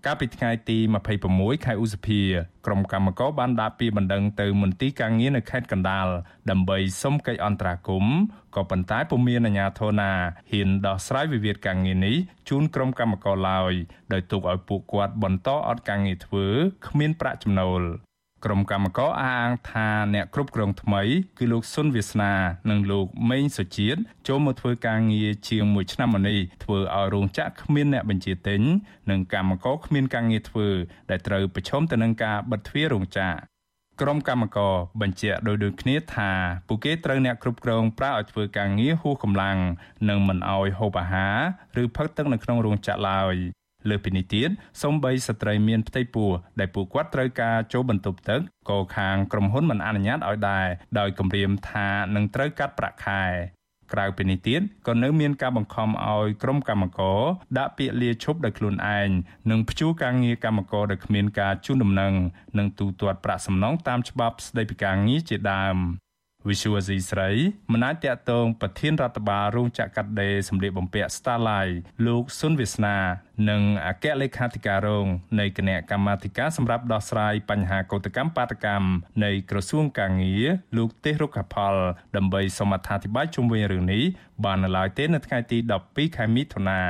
[0.05, 0.77] កាលពីថ្ងៃទី
[1.21, 2.21] 26ខែឧសភា
[2.65, 6.07] ក្រុមកម្មករបានដាក់ពាក្យបណ្ដឹងទៅមន្ទីរការងារនៅខេត្តកណ្ដាល
[6.49, 8.17] ដើម្បីសុំកិច្ចអន្តរាគមន៍
[8.55, 10.11] ក៏ប៉ុន្តែពុំមានអាជ្ញាធរណា
[10.51, 12.15] ហ៊ានដោះស្រាយវិវាទការងារនេះ
[12.49, 13.73] ជូនក្រុមកម្មករឡើយ
[14.13, 16.45] ដោយទុកឲ្យពួកគាត់បន្តអត់ការងារធ្វើ
[16.87, 17.83] គ្មានប្រាក់ចំណូល
[18.45, 21.01] ក្រុមកម្មករអះអាងថាអ្នកគ្រប់គ្រងថ្មី
[21.37, 22.33] គឺលោកស៊ុនវាសនា
[22.69, 28.61] និងលោកមេងសុជាតិចូលមកធ្វើការងារជាង1ឆ្នាំមកនេះធ្វើឲ្យរោងចក្រគ្មានអ្នកបញ្ជាទិញ
[29.09, 30.67] និងកម្មករគ្មានការងារធ្វើ
[31.09, 33.57] ដែលត្រូវប្រឈមទៅនឹងការបិទទ្វាររោងចក្រ
[34.01, 36.31] ក្រុមកម្មករបញ្ជាក់ដោយដូចគ្នាថា
[36.67, 39.57] ពួកគេត្រូវអ្នកគ្រប់គ្រងប្រើឲ្យធ្វើការងារហួសកម្លាំង
[40.09, 41.29] និងមិនឲ្យហូបអាហា
[41.75, 43.35] រឬផឹកទឹកនៅក្នុងរោងចក្រឡើយ
[43.89, 44.49] លើពីនេះទៀត
[44.83, 50.67] សំបីស្ត្រីមានផ្ទៃពោះដែលពួកគាត់ត្រូវការចូលបន្ទប់ទឹកក៏ខាងក្រុមហ៊ុនមិនអនុញ្ញាតឲ្យដែរ
[50.99, 53.23] ដោយគម្រាមថានឹងត្រូវកាត់ប្រាក់ខែ
[53.93, 57.21] ក្រៅពីនេះទៀតក៏នៅមានការបង្ខំឲ្យក្រុមកម្មករ
[57.57, 59.09] ដាក់ពាក្យលាឈប់ដោយខ្លួនឯង
[59.51, 62.13] និងព្យួរការងារកម្មករដោយគ្មានការជូនដំណឹង
[62.57, 65.77] និងទូទាត់ប្រាក់សំណងតាមច្បាប់ស្តីពីការងារជាដើម
[66.49, 67.29] វិសុវអាស៊ីស្រី
[67.71, 71.75] មិនអាចតាក់ទងប្រធានរដ្ឋបាលរោងចក្រកាត់ដេរសម្លៀកបំពាក់ Starlight
[72.07, 72.97] លោកសុនវាសនា
[73.49, 75.07] និងអគ្គលេខាធិការរង
[75.39, 78.89] នៃគណៈកម្មាធិការសម្រាប់ដោះស្រាយបញ្ហាកោតកម្មបាតកម្ម
[79.23, 80.45] នៃក្រសួងកាងារ
[80.77, 81.75] លោកទេសរុក្ខផល
[82.15, 84.03] ដើម្បីសូមអត្ថាធិប្បាយជុំវិញរឿងនេះ
[84.45, 86.81] បាននៅឡើយទេនៅថ្ងៃទី12ខែមិថុនា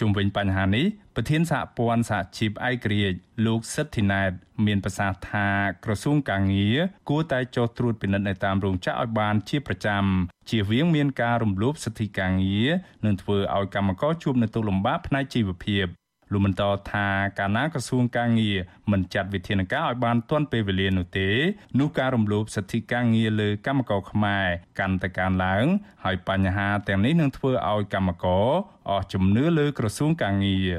[0.00, 4.30] ជុំវិញបញ្ហានេះប្រធានសហព័ន្ធសហជីពឯករាជ្យលោកសិទ្ធិណែត
[4.66, 5.48] មានប្រសាសន៍ថា
[5.84, 10.04] ក្រសួងកាងារគួរតែចុះត្រួតពិនិត្យនៅតាមរោងចក្រឲ្យបានជាប្រចាំ
[10.50, 12.70] ជៀសវាងមានការរំលោភសិទ្ធិកាងារ
[13.04, 15.86] និងធ្វើឲ្យកម្មករជួបនូវទុក្ខលំបាកផ្នែកជីវភាព
[16.32, 17.06] លោកបន្តថា
[17.38, 18.58] កាលណាក្រសួងការងារ
[18.92, 21.28] មិនចាត់វិធានការឲ្យបានទាន់ពេលវេលានោះទេ
[21.80, 24.46] នោះការរំលោភសិទ្ធិការងារលើកម្មករខ្មែរ
[24.78, 25.64] កាន់តែកើនឡើង
[26.04, 28.46] ហើយបញ្ហាទាំងនេះនឹងធ្វើឲ្យកម្មករ
[28.88, 30.72] អស់ជំនឿលើក្រសួងការងារ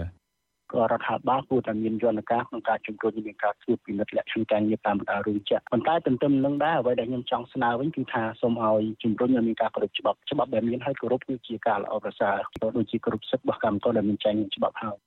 [0.74, 12.36] ក៏រដ្ឋាភិបាលគួរតែមានយន្តការក្នុងការជំរុញមានការធ្វើពិនិត្យលក្ខខណ្ឌការងារតាមបណ្ដារោងចក្រប៉ុន្តែទន្ទឹមនឹងដែរអ្វីដែលខ្ញុំចង់ស្នើវិញគឺថាសូមឲ្យជំរុញឲ្យមានការគោរពច្បាប់ច្បាប់ដែលមានឲ្យគោរពគឺជាការល្អប្រសើរ
[12.78, 14.98] ដូចជាគោរពសិទ្ធិរបស់កម្មករដែលមានចែងច្បាប់ហើយ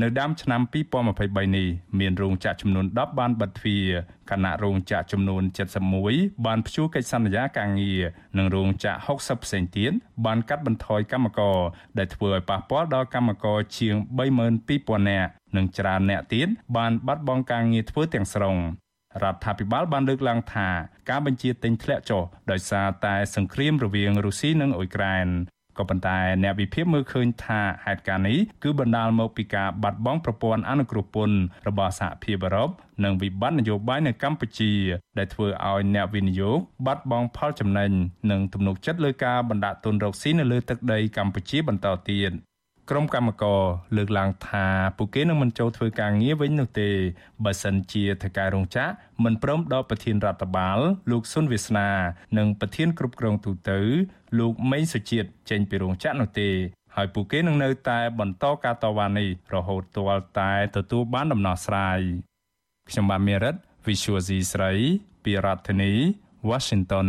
[0.00, 0.60] នៅដើមឆ្នាំ
[1.10, 1.68] 2023នេះ
[2.00, 3.86] មានរោងចក្រចំនួន10បានបិទទ្វារ
[4.30, 5.42] ខណៈរោងចក្រចំនួន
[5.94, 8.02] 71បានព្យួរកិច្ចសន្យាការងារ
[8.38, 9.92] និងរោងចក្រ60ផ្សេងទៀត
[10.26, 11.58] បានកាត់បន្ថយកម្មករ
[11.98, 13.94] ដែលធ្វើឲ្យប៉ះពាល់ដល់កម្មករជាង
[14.68, 18.56] 32000នាក់និងច្រើនអ្នកទៀតបានបាត់បង់ការងារធ្វើទាំងស្រុង
[19.22, 20.68] រដ្ឋាភិបាលបានលើកឡើងថា
[21.10, 25.28] ការបញ្ជាទិញធ្លាក់ចុះដោយសារតែសង្គ្រាមរវាងរុស្ស៊ីនិងអ៊ុយក្រែន
[25.78, 31.36] ក៏ប៉ុន្តែអ្នកវិភាគមើលឃើញថាហេតុការណ៍នេះគឺបណ្ដាលមកពីការបាត់បង់ប្រព័ន្ធអនុគ្រោះពន្ធ
[31.68, 32.70] របស់សហភាពអឺរ៉ុប
[33.04, 34.72] និងវិបត្តិនយោបាយនៅកម្ពុជា
[35.18, 37.90] ដែលធ្វើឲ្យអ្នកវិនិយោគបាត់បង់ផលចំណេញ
[38.30, 42.32] និងទំនុកចិត្តលើការបណ្ដាក់ទុនរកស៊ីនៅលើទឹកដីកម្ពុជាបន្តទៀត
[42.94, 43.62] ក្រុមកម្មករ
[43.96, 46.90] លើកឡើងថាពួកគេនឹងមិនចូលធ្វើការងារវិញនោះទេ
[47.44, 48.90] បើសិនជាថៅកែរោងចក្រ
[49.24, 50.78] មិនព្រមដកប្រធានរដ្ឋបាល
[51.10, 51.88] លោកសុនវាសនា
[52.38, 53.70] និងប្រធានគ្រប់គ្រងទូត
[54.38, 56.50] លោកមេងសុជាតិចេញពីរោងចក្រនោះទេ
[56.96, 62.00] ហើយពួកគេនឹងនៅតែបន្តការតវ៉ានេះរហូតទាល់តែទទួលបានដំណោះស្រាយ
[62.88, 63.54] ខ្ញុំបាទមេរិត
[63.86, 64.72] Visual C ស្រី
[65.24, 65.92] ពីរដ្ឋធានី
[66.50, 67.08] Washington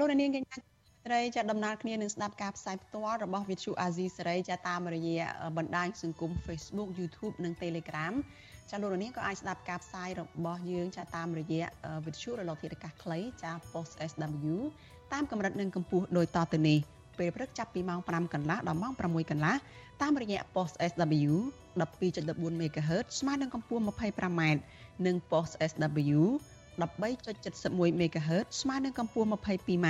[0.00, 0.56] លោកនាងកញ្ញា
[1.06, 8.14] ត្រីចាដំណើរគ្នានឹងស្ដាប់ការផ្សាយផ្ទាល់របស់ Vithu Azizi សេរីចាតាមរយៈបណ្ដាញសង្គម Facebook YouTube និង Telegram
[8.70, 11.66] ចាលោកនាងក៏អាចស្ដាប់ការផ្សាយរបស់យើងចាតាមរយៈ
[12.04, 14.54] Vithu រលកធាតុអាកាសខ្លីចា Post SW
[15.12, 16.78] តាមកម្រិតនិងកម្ពស់ដូចតទៅនេះ
[17.18, 19.54] ពេលព្រឹកចាប់ពីម៉ោង5កន្លះដល់ម៉ោង6កន្លះ
[20.02, 21.32] តាមរយៈ Post SW
[21.80, 24.42] 12.14 MHz ស្មើនឹងកម្ពស់ 25m
[25.06, 26.20] និង Post SW
[26.80, 29.88] 13.71 MHz ស្មើនឹងកម្ពស់ 22m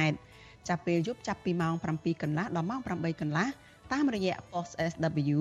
[0.69, 3.49] ចាប់ពេលយប់ចាប់ពីម៉ោង7កន្លះដល់ម៉ោង8កន្លះ
[3.93, 5.41] តាមរយៈ post SW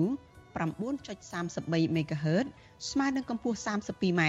[0.56, 2.46] 9.33 MHz
[2.90, 4.22] ស្មើនឹងកម្ពស់ 32m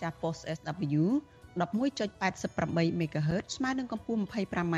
[0.00, 1.04] ចាប់ post SW
[1.58, 4.76] 11.88 MHz ស្មើនឹងកម្ពស់ 25m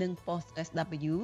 [0.00, 1.14] និង post SW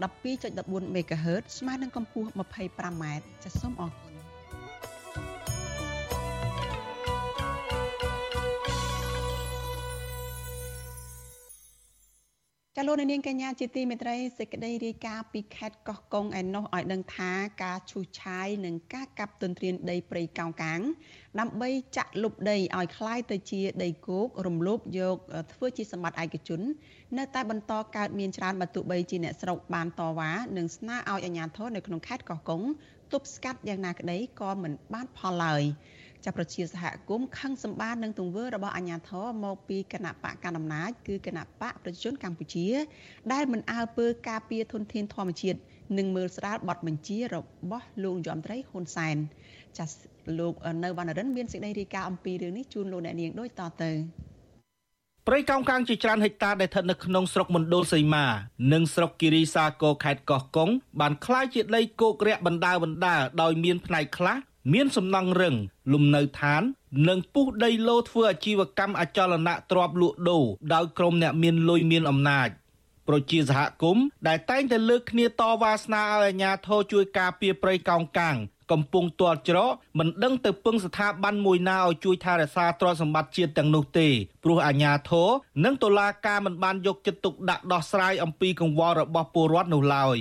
[0.00, 3.04] 12.14 MHz ស្មើនឹងកម្ពស់ 25m
[3.44, 4.05] ចាសសូមអរគុណ
[12.77, 17.31] ចាលោកនាងកញ្ញាជាទីមេត្រីសេចក្តីរាយការណ៍ពីខេត្តកោះកុងឯណោះឲ្យដឹងថា
[17.63, 20.79] ការឈូសឆាយនិងការកាប់ទន្ទ្រានដីព្រៃកោងកាង
[21.39, 25.17] ដើម្បីចាក់លុបដីឲ្យคล้ายទៅជាដីគោករំលោភយក
[25.53, 26.61] ធ្វើជាសម្បត្តិឯកជន
[27.17, 32.61] នៅតែបន្តកើតមានច្រើនបើទោះបីជាអ្នកស្រុកបានតវ៉ានិងស្នើឲ្យអាជ្ញាធរនៅក្នុងខេត្តកោះកុង
[33.13, 35.63] ទប់ស្កាត់យ៉ាងណាក្តីក៏មិនបានផលឡើយ។។
[36.25, 42.67] ចាប់ប្រជាសហគមន៍ខឹងសម្បានឹងទង្វើរបស់អាញាធរមកពីគណៈបកកណ្ដាលអំណាចគឺគណៈបកប្រជាជនកម្ពុជា
[43.33, 45.59] ដែលមិនអើពើការពារធនធានធម្មជាតិ
[45.97, 47.35] និងមើលស្រាលបទបញ្ជារ
[47.71, 49.17] បស់លោកយមត្រីហ៊ុនសែន
[49.77, 49.91] ចាស
[50.39, 53.91] លោកនៅវណ្ណរិនមានសេចក្តីរាយការណ៍អំពីរឿងនេះជូនលោកអ្នកនាងដូចតទៅ
[55.27, 58.25] ព្រៃកោងកាងជាច្រើនហិកតាដែលស្ថិតនៅក្នុងស្រុកមណ្ឌលសីមា
[58.73, 60.69] និងស្រុកគិរីសាគរខេត្តកោះកុង
[61.01, 64.37] បានคล้ายជាដីគោករាក់បណ្ដាបណ្ដាដោយមានផ្នែកខ្លះ
[64.72, 65.54] មានសំណង់រឹង
[65.92, 66.62] លំនៅឋាន
[67.08, 72.48] និងពុះដីឡូធ្វើអាជីវកម្មអចលនៈទ្របលក់ដូរដោយក្រុមអ្នកមានលុយមានអំណាច
[73.08, 78.36] ប្រជាសហគមន៍ដែលតែងតែលើកគ្នាតវ៉ាស្នើឲ្យអាជ្ញាធរជួយការពារព្រៃកោងកាង
[78.72, 84.08] កំពុងទាល់ច្រកមិនដឹងទៅពឹងស្ថាប័នមួយណាឲ្យជួយថែរក្សាទ្រព្យសម្បត្តិជាតិទាំងនោះទេ
[84.44, 85.28] ព្រោះអាជ្ញាធរ
[85.64, 90.18] និងតុលាការមិនបានយកចិត្តទុកដាក់ដោះស្រាយអំពីកង្វល់របស់ពលរដ្ឋនោះឡើយ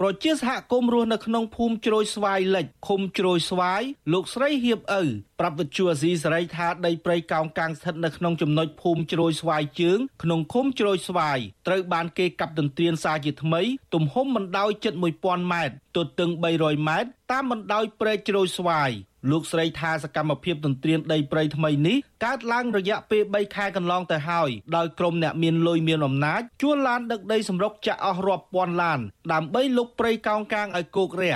[0.00, 3.82] ប្រជាសហគមន៍រស់នៅក្នុងភូមិជ្រោយស្វាយលិចឃុំជ្រោយស្វាយ
[4.12, 5.02] លោកស្រីហៀបឪ
[5.40, 13.62] ប្រាប់វិទ្យុអាស៊ីសេរីថាដីព្រៃកោងកាងស្ថិតនៅក្នុងចំណុចភូមិជ្រោយស្វាយជើងក្នុងឃុំជ្រោយស្វាយត្រូវបានគេកាប់ទន្ទ្រានសារជាថ្មី
[13.94, 18.90] ទំហំបណ្ដោយជិត1000ម៉ែត្រទទឹង300ម៉ែត្រតាមបណ្ដោយព្រែកជ្រោយស្វាយ
[19.30, 29.00] លោកស្រីថាសកម្មភាពទន្ទ្រានដីព្រៃថ្មីនេះកើតឡើងរយៈពេល3ខែកន្លងទៅហើយដោយក្រុមអ្នកមានលុយមានអំណាចជួលឡានដឹកដីសម្រុកចាក់អស់រាប់ពាន់ឡាន
[29.32, 31.32] ដើម្បីលុបព្រៃកោងកាងឲ្យគោករា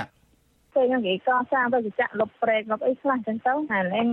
[0.73, 4.07] ក់ឃើញគេកសាងទៅចាក់លុបព្រែកលុបអីខ្លះចឹងទៅហើយឡើង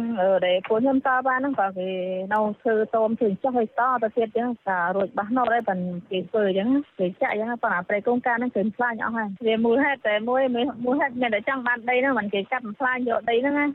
[0.46, 1.88] ដែលពួកខ្ញុំតបានហ្នឹងក៏គេ
[2.32, 6.68] នៅធ្វើតោមធ្វើចុះឲ្យតទៅទៀតចឹងតែរួចបោះនោះដែរប៉ុន្តែគេធ្វើចឹង
[6.98, 10.42] គេចាក់ចឹងប៉ុន្តែព្រែកកូនកាហ្នឹងគេខ្លាញ់អស់ហើយវាមូលហេតុតែមួយ
[10.84, 13.66] មូលហេតុមានតែចង់បានដីហ្នឹងមិនគេកាប់ខ្លាញ់យកដីហ្នឹងណា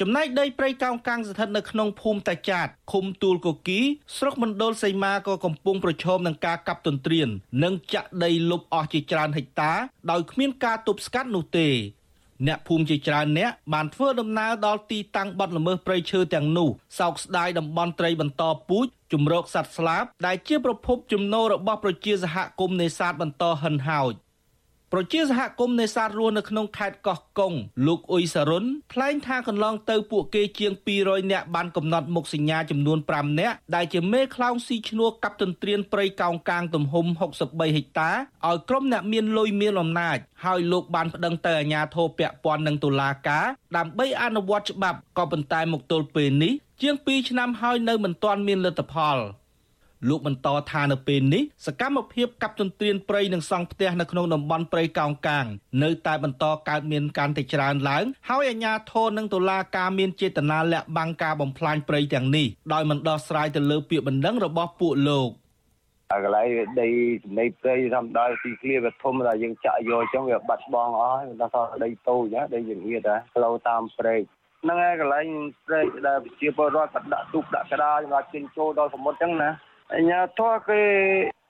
[0.00, 3.80] ចំណែកដីព្រៃកោងកាំងស្ថិតនៅក្នុងភូមិតាចាតឃុំទួលកគី
[4.16, 7.28] ស្រុកមណ្ឌលសីមាក៏កំពុងប្រឈមនឹងការកាប់ទន្ទ្រាន
[7.64, 9.72] និងចាក់ដីលុបអស់ជាច្រើនហិកតា
[10.10, 11.68] ដោយគ្មានការទប់ស្កាត់នោះទេ
[12.46, 24.14] អ្នកភូមិជាច្រើនអ្នកបានធ្វើដំណើរដល់ទីតាំងបាត់ល្មើសព្រៃឈើទាំងនោះសោកស្ដាយតំបន់ត្រីបន្តពូជជំរកសត្វស្លាបដែលជាប្រភពចំណូលរបស់ប្រជាសហគមន៍នេសាទបន្តហិនហោច
[24.96, 27.52] ប្រជាសហគមន៍នេសាទរស់នៅក្នុងខេត្តកោះកុង
[27.86, 38.10] លោកអ៊ុយសារុនថ្លែងថាកន្លងទៅពួកគេជាង200នាក់បានកំណត់មុខសញ្ញាចំនួន5នាក់ដែលជាមេខ្លោងស៊ីឈ្នួលកັບទន្ទ្រានព្រៃកោងកាងទំហំ63ហិកតា
[38.46, 43.44] ឲ្យក្រុមអ្នកមានលុយមានអំណាចហើយលោកបានប្តឹងទៅអាជ្ញាធរពាក់ព័ន្ធនឹងតុលាការ
[43.76, 46.52] ដើម្បីអនុវត្តច្បាប់ក៏ប៉ុន្តែមកទល់ពេលនេះ
[46.82, 49.18] ជាង2ឆ្នាំហើយនៅមិនទាន់មានលទ្ធផល។
[50.08, 55.46] លោកបន្តថានៅពេលនេះសកម្មភាពកាប់ទន្ទ្រានព្រៃនិងសង់ផ្ទះនៅក្នុងតំបន់ព្រៃកោងកាង
[55.82, 65.30] នៅតែបន្តកើតមានកាន់តែច្រើនឡើង ហើយអាជ្ញាធរនិងតុលាការមានចេតនាលាក់បាំងការបំផ្លាញព្រៃទាំងនេះដោយមិនដោះស្រាយទៅលើពាក្យបណ្ដឹងរបស់ពួកលោក
[66.12, 66.48] អាកន្លែង
[66.80, 66.88] ដី
[67.24, 74.22] ចំណីព្រៃធម្មតាទីធ្លាវាធំតែយើងចាក់យកអញ្ចឹងវាបាត់បង់អស់ហើយដល់ថាដីតូចណាដីយើងហៀតផ្លូវតាមព្រែក
[74.62, 75.26] ហ្នឹងហើយកន្លែង
[75.66, 79.50] ព្រែកដែលប្រជាពលរដ្ឋគាត់ដាក់ទូកដាក់ក្តារសម្រាប់ជិះចូលដល់សមុទ្រអញ្ចឹងណា
[79.92, 80.82] អញ្ញាធរគេ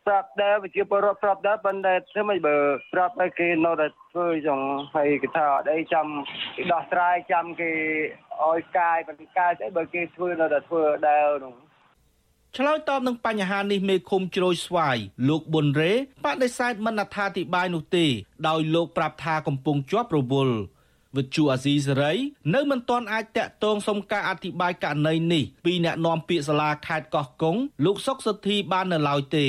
[0.06, 2.56] ប្រាប់ដែរវិជាពលរដ្ឋប្រាប់ដែរប៉ុន្តែធ្វើមិនបើ
[2.92, 4.60] ប្រាប់ឲ្យគេនៅតែធ្វើចឹង
[4.94, 6.06] ហើយគេថាអត់អីចាំ
[6.56, 7.70] គេដោះស្រាយចាំគេ
[8.42, 11.54] ឲ្យកាយបន្កាយស្អីបើគេធ្វើនៅតែធ្វើដែរនោះ
[12.56, 14.96] ឆ្លើយតបនឹងបញ្ហានេះមេឃុំជ្រោយស្វាយ
[15.28, 15.92] លោកប៊ុនរ៉េ
[16.24, 18.06] បដិសេធមិនអត្ថាធិប្បាយនោះទេ
[18.48, 20.56] ដោយលោកប្រាប់ថាកំពុងជាប់រវល់
[21.16, 22.12] វិទ្យុអាស៊ីសេរី
[22.54, 29.48] នៅមិនទាន់អាចតាក់ទងសុំការអធិប្បាយករណីនេះពីអ្នកនាំពាក្យសាលាខេត្តកោះកុងលោកសុកសុធីបាននៅឡើយទេ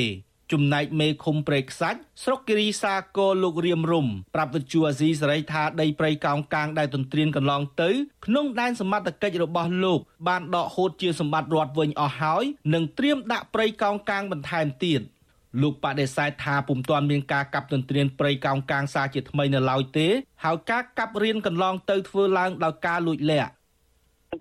[0.52, 7.90] ចំណែកមេឃុំព្រៃខ្សាច់ស្រុកគិរីសាគរលោករៀមរុំប្រាប់វិទ្យុអាស៊ីសេរីថាដីព្រៃកោងកាងដែលទន្ទ្រានកន្លងទៅ
[8.26, 15.02] ក្នុងដែនសមត្ថកិច្ចរបស់លោកបានដកហូតជាសម្បត្តិរដ្ឋវិញអស់ហើយនិងត្រៀមដាក់ព្រៃកោងកាងបន្ថែមទៀត។
[15.62, 20.08] លោកបដិសេធថាពុំទាន់មានការកាប់ទន្ទ្រានព្រៃកោងកាងសាជាថ្មីនៅឡើយទេ
[20.46, 23.52] ហើយការកាប់រៀនកន្លងទៅធ្វើឡើងដោយការលួចលាក់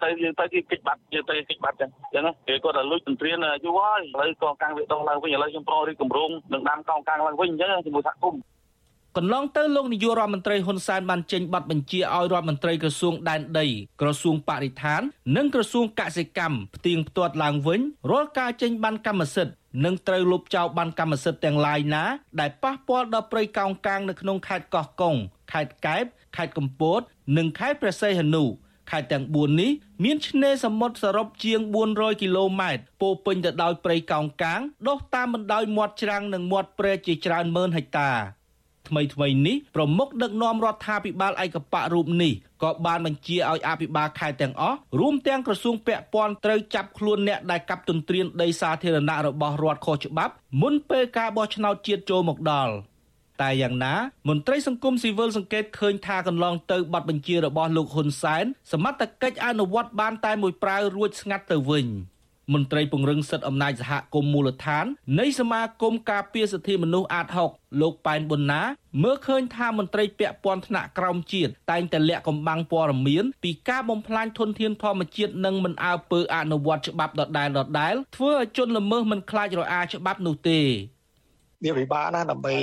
[0.03, 8.41] ទៅយើងទៅគេកិច្ចបាត់យើងទៅកិច្ចបាត់ចឹងចឹងគេគាត់តែលួចទន្ទ្រានយូរហើយឥឡូវកងកាំងវាដងឡើងវិញឥឡូវខ្ញុំប្រងរីកកម្រងនឹងដាំកងកាំងឡើងវិញអញ្ចឹងជាមួយសហគមន៍
[9.19, 13.67] កន្លងទៅលោកនាយករដ្ឋមន្ត្រីហ៊ុនសែនបានចេញប័ណ្ណបញ្ជាឲ្យរដ្ឋមន្ត្រីក្រសួងដែនដី
[14.01, 15.03] ក្រសួងបរិស្ថាន
[15.37, 22.05] និងក្រសួងកសិកម្មផ្ទៀងផ្ទាត់ឡើងវិញរាល់ការចេញប័ណ្ណកម្មសិទ្ធិនិងត្រូវលុបចោលប័ណ្ណកម្មសិទ្ធិទាំងឡាយណា
[22.41, 25.17] ដែលប៉ះពាល់ដល់ព្រៃកោងកាងនៅក្នុងខេត្តកោះកុង
[25.53, 26.05] ខេត្តកែប
[26.37, 27.01] ខេត្តកំពត
[27.37, 28.45] និងខេត្តព្រះសីហនុ
[28.91, 29.71] ខេត្តទាំង4នេះ
[30.05, 38.13] មានឆ្នេរសមុទ្រសរុបជាង400គីឡូម៉ែត្រពោពេញទៅដោយព្រៃកោងកាងដុះតាមបណ្ដោយមាត់ច្រាំងនិងមាត់ព្រែកជាច្រើនម៉ឺនហិកតា
[38.89, 52.75] ថ្មីថ្មីនេះប្រមុខដឹកនាំរដ្ឋាភិបាលឯកបៈរូបនេះក៏បានបញ្ជាឲ្យអភិបាលខេត្តទាំងអស់រួមទាំងក្រសួងពាក់ព័ន្ធត្រូវចាប់ខ្លួនអ្នកដែលកាប់ទន្ទ្រានដីសាធារណៈរបស់រដ្ឋខុសច្បាប់មុនពេលការបោះឆ្នោតជាតិចូលមកដល់
[53.43, 53.95] តែយ៉ាងណា
[54.29, 61.87] មន្ត្រីសង្គមស៊ីវិលសង្កេតឃើញថាកន្លងទៅប័ណ្ណបញ្ជារបស់លោកហ៊ុនសែនសមត្ថកិច្ចអនុវត្តបានតែមួយប្រាវរួចស្ងាត់ទៅវិញ។
[62.53, 64.85] មន្ត្រីពង្រឹងសិទ្ធិអំណាចសហគមន៍មូលដ្ឋាន
[65.21, 68.63] នៃសមាគមការពារសិទ្ធិមនុស្សអាត6លោកប៉ែនប៊ុនណា
[69.03, 80.61] មើលឃើញថាមន្ត្រីពាក់ព័ន្ធថ្នាក់ក្រោមជាតិតែងតែលាក់កំបាំងព័ត៌មានពីការបំផ្លាញធនធានធម្មជាតិនិងមិនអើពើអនុវត្តច្បាប់ដដែលដដែលធ្វើឲ្យជនល្មើសមិនខ្លាចរអាច្បាប់នោះទេ
[81.65, 82.55] វាពិបាកណាស់ដើម្បី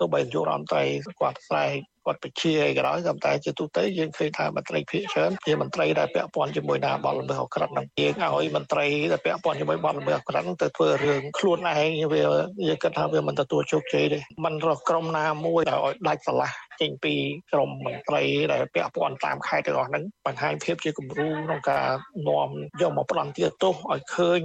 [0.00, 0.84] ទោះបីនាយករដ្ឋមន្ត្រី
[1.20, 12.22] គាត់ស្រែក គាត់បជាអីក៏ដោយក៏តែជាទូទៅយើងឃើញថាមន្ត្រីភាគច្រើនជាមន្ត្រីដែលពាក់ព័ន្ធជាមួយណាបលល្មើសអក្រិតហ្នឹងយើងឲ្យមន្ត្រីដែលពាក់ព័ន្ធជាមួយបលល្មើសអក្រិតហ្នឹងទៅធ្វើរឿងខ្លួនឯងវា
[12.68, 17.14] យើងគិតថាវាមិនទទួលជោគជ័យទេมันរកក្រុមណាមួយដែលឲ្យដាច់ស្រឡះចេញពី
[17.52, 21.86] ក្រមមន្ត្រីដែលពាក់ព័ន្ធតាមខេត្តទាំងអស់ហ្នឹងបង្ហាញភាពជាគំរូក្នុងការ
[22.28, 22.48] នាំ
[22.80, 24.40] យកមកផ្ដំទាទោសឲ្យឃើញ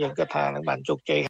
[0.00, 1.22] យើងគិតថានឹងបានជោគជ័យ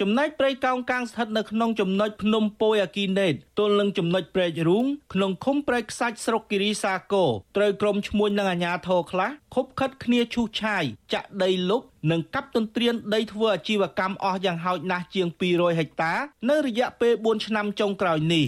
[0.00, 16.12] ចំណែកព្រៃកោងកាងស្ថិតនៅក្នុងចំណុចភ្នំពយអាគីណេតទល់នឹងចំណុចព្រែករូងក្នុងឃុំព្រែកខ្សាច់ស្រុកគិរីសាគរត្រូវក្រុមឈ្មួញនិងអាជ្ញាធរខ្លះខົບខិតគ្នាឈូសឆាយចាក់ដីលុបនិងកាប់ទន្ទ្រានដីធ្វើអាជីវកម្មអស់យ៉ាងហោចណាស់ជាង200ហិកតា
[16.50, 18.46] នៅរយៈពេល4ឆ្នាំចុងក្រោយនេះ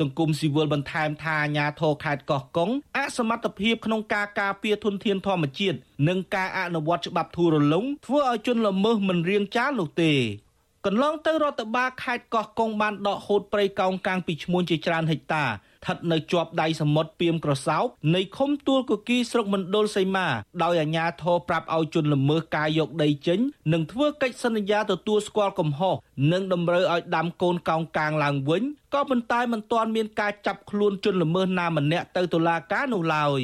[0.00, 10.12] សង្គមស៊ីវិលបន្ថែមថាអាញាធរខេត្តកោះកុងអសមត្ថភាពក្នុងការការពារធនធានធម្មជាតិនិងការអនុវត្តច្បាប់ធូររលុងធ្វើឲ្យជនល្មើសមិនរៀងចាលនោះទេ
[10.86, 20.26] កន្លងទៅរដ្ឋបាលខេត្តកោះកុងបានដកហូតព្រៃកោងកាងពីឈ្មួញជាច្រើនហិកតាស្ថិតនៅជាប់ដៃសមុទ្រពីមក្រសោបនៃឃុំទួលគគីស្រុកមណ្ឌលសីមា
[20.62, 23.38] ដោយអាជ្ញាធរប្រាប់ឲ្យជនល្មើសការយកដីចេញ
[23.72, 25.94] និងធ្វើកិច្ចសន្យាទទួលស្គាល់កំហុស
[26.32, 28.62] និងតម្រូវឲ្យដាំកូនកោងកាងឡើងវិញ
[28.94, 33.40] ក៏ប៉ុន្តែមិនទាន់មានការចាប់ខ្លួនជនល្មើសណាម្នាក់ទៅតុលាការនោះឡើយ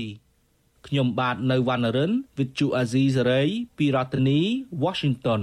[0.87, 3.49] ខ្ញុំបាទនៅវណ្ណរិន With Chu Azizi Saray
[3.79, 4.41] ពីរដ្ឋធានី
[4.85, 5.43] Washington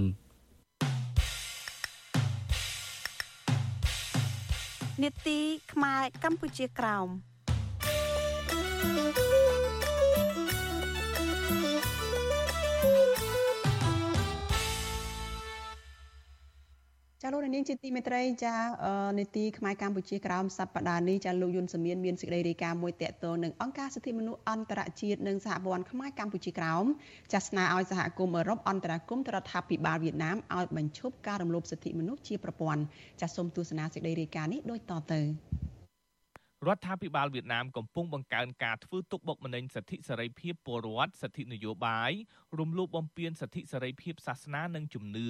[5.04, 5.40] នេតិ
[5.72, 7.08] ខ្មែរកម្ពុជាក្រោម
[17.28, 18.56] ចាលោកនាងជាទីមេត្រីចា
[19.20, 26.86] នេតិខ្មែរកម្ពុជាក្រោមសប្តាហ៍នេះចាលោកយុនសមៀនមានសេចក្តីរាយការណ៍មួយតកតនឹងអង្គការសិទ្ធិមនុស្សអន្តរជាតិនិងសហព័ន្ធខ្មែរកម្ពុជាក្រោម
[27.34, 32.82] ចាស្នើឲ្យសហគមន៍អឺរ៉ុបអន្តរាគមន៍រដ្ឋាភិបាលវៀតណាមឲ្យបញ្ឈប់ការរំលោភសិទ្ធិមនុស្សជាប្រព័ន្ធ
[33.22, 35.22] ចាសូមទស្សនាសេចក្តីរាយការណ៍នេះដូចតទៅ
[36.68, 42.12] រដ្ឋាភិបាលវៀតណាមកំពុងបង្កើនការធ្វើទុកបុកម្នេញសិទ្ធិសេរីភាពពលរដ្ឋសិទ្ធិនយោបាយ
[42.60, 45.30] រំលោភបំពានសិទ្ធិសេរីភាពសាសនានិងជំនឿ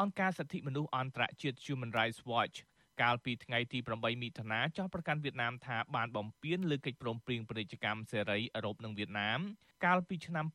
[0.00, 2.56] អង្គការសិទ្ធិមនុស្សអន្តរជាតិ Human Rights Watch
[3.02, 9.40] កាលពីថ្ងៃទី8មិថុនាចោទប្រកាន់វៀតណាមថាបានបំពានលើកិច្ចព្រមព្រៀងពាណិជ្ជកម្មសេរីអឺរ៉ុបនិងវៀតណាម
[9.84, 10.46] កាលពីឆ្នាំ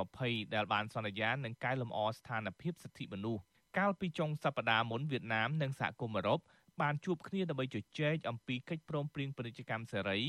[0.00, 3.42] 2020ដែលបានសន្យានឹងកែលម្អស្ថានភាពសិទ្ធិមនុស្ស
[3.78, 6.40] កាលពីចុងសប្តាហ៍មុនវៀតណាមនិងសហគមន៍អឺរ៉ុប
[6.80, 10.20] បានជួបគ្នាដើម្បីជជែកអំពីកិច្ចព្រមព្រៀងពាណិជ្ជកម្មសេរី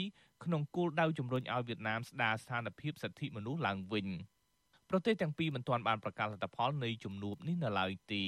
[0.44, 4.08] ក្នុងគោលដៅជំរុញឲ្យវៀតណាមស្ដារស្ថានភាពសិទ្ធិមនុស្សឡើងវិញ
[4.92, 8.26] ប្រទេសទាំងពីរមិនទាន់បានប្រកាសលទ្ធផលនៃជំនួបនេះនៅឡើយទេ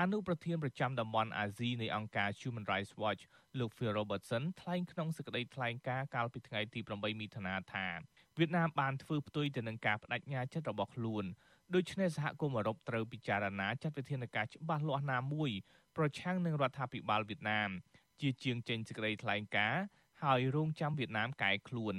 [0.00, 3.22] អនុប្រធានប្រចាំតំបន់អាស៊ីនៃអង្គការ Human Rights Watch
[3.58, 7.86] លោក Phil Robertson ថ្លែងក្នុងសេចក្តីថ្លែងការណ៍កាលពីថ្ងៃទី8មិថុនាថា
[8.38, 11.24] វៀតណាមបានធ្វើផ្ទុយទៅនឹងការបដិញ្ញាចិត្តរបស់ខ្លួន
[11.74, 15.50] ដូច្នេះសហគមន៍អឺរ៉ុបត្រូវពិចារណាចាត់វិធានការច្បាស់លាស់ណាមួយ
[15.96, 17.70] ប្រឆាំងនឹងរដ្ឋាភិបាលវៀតណាម
[18.20, 19.82] ជាជាងចេញសេចក្តីថ្លែងការណ៍
[20.22, 21.96] ហើយរងចាំវៀតណាមកែខ្លួន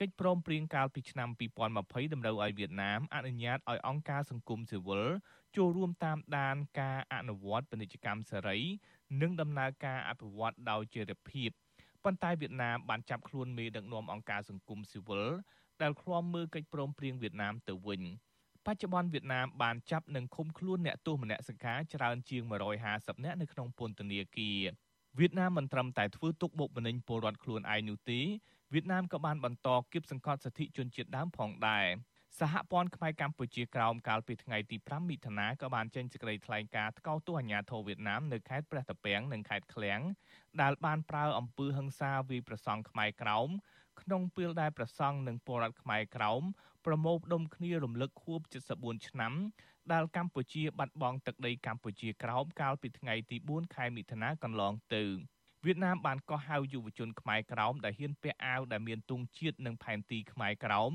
[0.00, 1.28] កិច្ចព្រមព្រៀងកាលពីឆ្នាំ
[1.70, 5.04] 2020តម្រូវឲ្យវៀតណាមអនុញ្ញាតឲ្យអង្គការសង្គមស៊ីវិល
[5.56, 8.58] ចូលរួមតាមដានការអនុវត្តពាណិជ្ជកម្មសេរី
[9.20, 11.50] និងដំណើរការអភិវឌ្ឍដោយចីរភាព
[12.04, 15.26] ប៉ុន្តែវៀតណាមបានចាប់ខ្លួនមេដឹកនាំអង្គការសង្គមស៊ីវិល
[15.82, 18.02] ដែលឃ្លាំមើលកិច្ចព្រមព្រៀងវៀតណាមទៅវិញ
[18.66, 22.42] បច្ចុប្បន្នវៀតណាមបានចាប់និងឃុំខ្លួនអ្នកទោសមនសិការច្រើនជាង
[22.84, 24.60] 150នាក់នៅក្នុងពន្ធនាគារ
[25.18, 28.20] វៀតណាមមិនត្រឹមតែធ្វើទុកបុកម្នេញពលរដ្ឋខ្លួនឯងនោះទេ
[28.72, 31.86] វៀតណាមក៏បានបន្តគៀបសង្កត់សិទ្ធិជនជាតិដើមផងដែរ
[32.40, 40.00] សហព័ន្ធខ្មែរកម្ពុជាក្រោមកាលពីថ្ងៃទី5មិថុនាក៏បានចេញសេចក្តីថ្លែងការណ៍ថ្កោលទោសអាញាធរវៀតណាមនៅខេត្តព្រះតាពាំងនិងខេត្តឃ្លៀង
[40.62, 43.48] ដែលបានប្រើអំពើហិង្សាវាយប្រសង់ខ្មែរក្រោម
[44.00, 46.42] ក្នុងពេលដែលប្រសង់និងពលរដ្ឋខ្មែរក្រោម
[46.86, 48.40] ប្រមូលផ្ដុំគ្នារំលឹកខួប
[48.74, 49.32] 74ឆ្នាំ
[49.92, 55.04] ដែលកម្ពុជាបាត់បង់ទឹកដីកម្ពុជាក្រោមកាលពីថ្ងៃទី4ខែមិថុនាកន្លងទៅ
[55.64, 60.92] វៀតណាមបានកោះហៅយុវជនខ្មែរក្រោមដែលហ៊ានពាក់អាវដែលមានទង់ជាតិនិងផែនទីខ្មែរក្រោម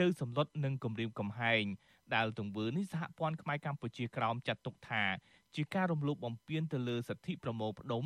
[0.00, 1.64] ទៅសម្លុតនឹងគម្រាមកំហែង
[2.14, 5.04] ដែលទង្វើនេះសហព័ន្ធខ្មែរកម្ពុជាក្រោមចាត់ទុកថា
[5.54, 8.04] ជាការរំលោភបំពានទៅលើសិទ្ធិប្រមូលផ្ដុំ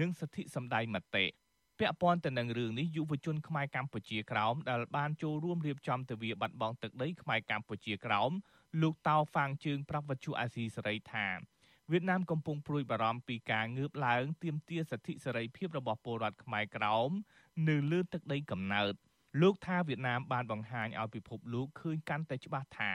[0.00, 1.26] និងសិទ្ធិសម្ដែងមតិ
[1.78, 8.30] ពាក់ព័ន្ធទៅនឹងរឿងនេះយុវជនខ្មែរកម្ពុជាក្រោមដែលបានចូលរួមរៀបចំទិវាបាត់បង់ទឹកដីខ្មែរកម្ពុជាក្រោម
[8.82, 11.26] លោកតោហ្វាងជើងប្រាប់វត្ថុអាស៊ីសេរីថា
[11.92, 17.10] វៀតណាមកំពុងព្រួយបារម្ភពីការងើបឡើងទាមទារសិទ្ធិសេរីភាពរបស់ពលរដ្ឋខ្មែរក្រោម
[17.68, 18.94] នៅលើទឹកដីកំណើត
[19.42, 22.92] លោកថាវៀតណាមបានបង្ហាញឲ្យពិភពលោកឃើញកាន់តែច្បាស់ថា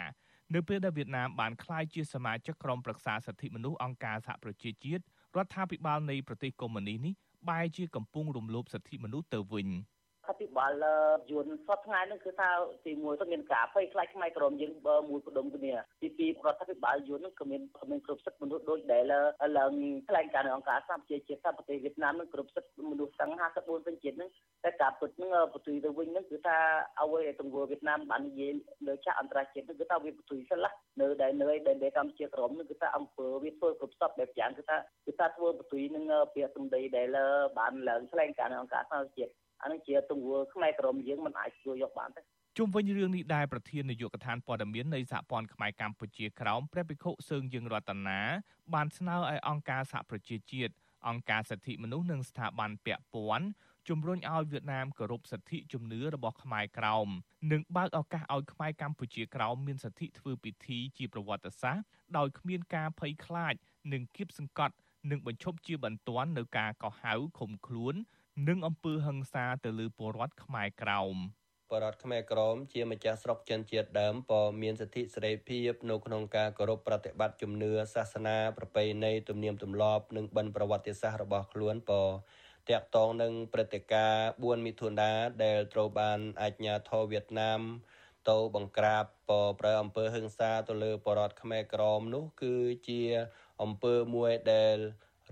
[0.54, 5.04] នៅពេលដែលវៀតណាមបានក្លាយជាសមាជិកក្រុមប្រឹក្សាសិទ្ធិមនុស្សអង្គការសហប្រជាជាតិ
[5.36, 7.14] រដ្ឋាភិបាលនៃប្រទេសកុម្មុយនីសនេះ
[7.50, 9.99] បែរជាកំពុងរំលោភសិទ្ធិមនុស្សទៅវិញ។អភិ
[10.58, 10.86] បាល
[11.32, 12.50] យួនសពថ្ងៃហ្នឹងគឺថា
[12.86, 14.74] ទីមួយទៅមានការភ័យខ្លាចខ្មែរក្រមយើង
[15.10, 19.04] មួយផ្ដុំគ្នាទីពីររដ្ឋាភិបាលយួនហ្នឹងក៏មានមានគ្រប់សិទ្ធិមនុស្សដូចដែល
[19.58, 19.74] ឡើង
[20.10, 24.30] ថ្លែងការណ៍នៃអង្គការសហប្រជាជាតិថាប្រទេសវៀតណាមនឹងគ្រប់សិទ្ធិមនុស្សទាំង54ពេញជាតិហ្នឹង
[24.64, 26.58] តែការពិតហ្នឹងបន្ទុយទៅវិញហ្នឹងគឺថា
[27.02, 28.52] អ្វីដែលទង្វើវៀតណាមបាននិយាយ
[28.88, 30.72] លើឆាកអន្តរជាតិហ្នឹងគឺថាវាបន្ទុយសិនឡា
[31.02, 31.50] នៅដែលនៅ
[31.84, 37.18] ដែលកម្ពុជាក្រមហ្នឹងគឺថាអង្គើវាធ្វើគ្រប់សពបែបយ៉ាងគឺថាគឺថាធ្វើបន្ទុយនឹងពាក្យសម្ដីដែល
[37.60, 39.32] បានឡើងថ្លែងការណ៍នៃអង្គការសហប្រជាជាតិ
[39.62, 42.22] អានឹងជាទង្វើខ្មែរក្រមយើងមិនអាចជួយយកបានទេ
[42.58, 48.20] ជុំវិញរឿងនេះដែរប្រធាននាយកដ្ឋានព័ត៌មាននៃសហព័ន្ធខ្មែរកម្ពុជាក្រោមព្រះភិក្ខុសើងយើងរតនា
[48.74, 50.74] បានស្នើឲ្យអង្គការសហប្រជាជាតិ
[51.08, 53.48] អង្គការសិទ្ធិមនុស្សនិងស្ថាប័នពាក់ព័ន្ធ
[53.90, 57.08] ជំរុញឲ្យវៀតណាមគោរពសិទ្ធិជំនឿរបស់ខ្មែរក្រោម
[57.52, 61.86] និងបើកឱកាសឲ្យខ្មែរកម្ពុជាក្រោមមានសិទ្ធិធ្វើពិធីជាប្រវត្តិសាស្ត្រ
[62.18, 63.54] ដោយគ្មានការភ័យខ្លាច
[63.94, 64.76] និងគៀបសង្កត់
[65.12, 67.96] និងបញ្ឈប់ជាបន្ទាន់នៅការកោះហៅข่មខ្លួន
[68.48, 71.16] និងអំពើហិង្សាទៅលើពលរដ្ឋខ្មែរក្រោម
[71.72, 82.06] បរដ្ឋខ្មែរក្រមជាម្ចាស់ស្រុកចិនជាតិដើមក៏មានសិទ្ធិសេរីភាពនៅក្នុងការគោរពប្រតិបត្តិជំនឿសាសនាប្រពៃណីទំនៀមទម្លាប់និងបិណ្ឌប្រវត្តិសាស្ត្ររបស់ខ្លួនក៏
[82.70, 85.12] តាក់ទងនឹងព្រឹត្តិការណ៍4មិថុនា
[85.44, 87.62] ដែលត្រូវបានអាជ្ញាធរវៀតណាម
[88.30, 92.56] ទៅបង្ក្រាបបប្រើអំពើហិង្សាទៅលើបរតខ្មែរក្រមនោះគឺ
[92.88, 93.02] ជា
[93.62, 94.78] អំពើមួយដែល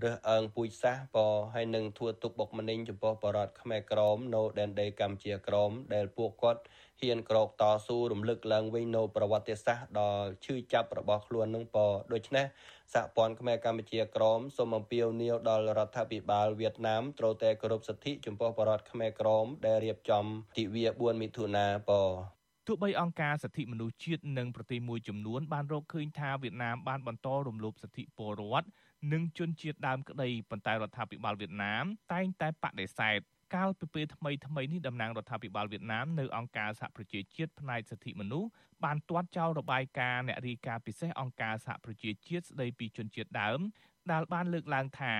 [0.04, 1.16] រើសអើងពូជសាសន៍ប
[1.54, 6.62] ហើយនឹងធ្វើទុកបុកម្នេញចំពោះបរតខ្មែរក្រមនៅដែនដីកម្ពុជាក្រមដែលពួកគាត់
[7.00, 10.12] ហ៊ានក្រោកតស៊ូរំលឹកឡើងវិញនៅប្រវត្តិសាស្ត្រដ៏
[10.44, 11.76] ឈឺចាប់របស់ខ្លួននឹងព
[12.12, 12.46] ដូច្នេះ
[12.94, 20.24] សហព័ន្ធខ្មែរកម្ពុជាក្រមសូមអំពាវនាវដល់រដ្ឋាភិបាលវៀតណាមត្រូវតែគោរពសិទ្ធិចំពោះបរតខ្មែរក្រមដែលរៀបចំ
[20.56, 21.92] ទិវា4មិថុនាព
[22.66, 28.68] ទោះបីអង្គការសិទ្ធិមនុស្សជាតិនិងប្រទេសមួយចំនួនបានរកឃើញថាវៀតណាមបានបន្តរំលោភសិទ្ធិពលរដ្ឋ
[29.12, 33.18] និងជនជាតិដើមក្តីប៉ុន្តែរដ្ឋាភិបាលវៀតណាមតែងតែបដិសេធ
[33.54, 38.48] កាលពីពេលថ្មីថ្មីនេះតំណាងរដ្ឋាភិបាលវៀតណាមនៅអង្គការសហប្រជាជាតិផ្នែកសិទ្ធិមនុស្ស
[38.84, 43.60] បានទាត់ចោលរបាយការណ៍អ្នករាយការណ៍ពិសេសអង្គការសហប្រជាជាតិស្តីពីជនជាតិដើម
[44.12, 45.14] ដែលបានលើកឡើងថា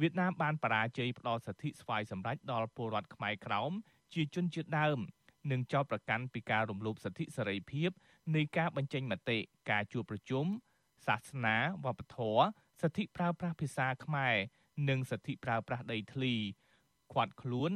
[0.00, 3.72] វៀតណាមបានបរាជ័យផ្ដល់សិទ្ធិស្វ័យសម្រេចដល់ពលរដ្ឋខ្មែរក្រោម
[4.14, 4.98] ជាជនជាតិដើម
[5.50, 7.90] និងចោទប្រកាន់ពីការរំលោភសិទ្ធិសេរីភាព
[8.34, 9.38] នៃការបញ្ចេញមតិ
[9.70, 10.46] ការជួបប្រជុំ
[11.06, 12.44] សាសនាវប្បធម៌
[12.82, 14.34] សិទ្ធិប្រើប្រាស់ភាសាខ្មែរ
[14.88, 16.34] និងសិទ្ធិប្រើប្រាស់ដីធ្លី
[17.12, 17.70] ឃាត់ខ្លួន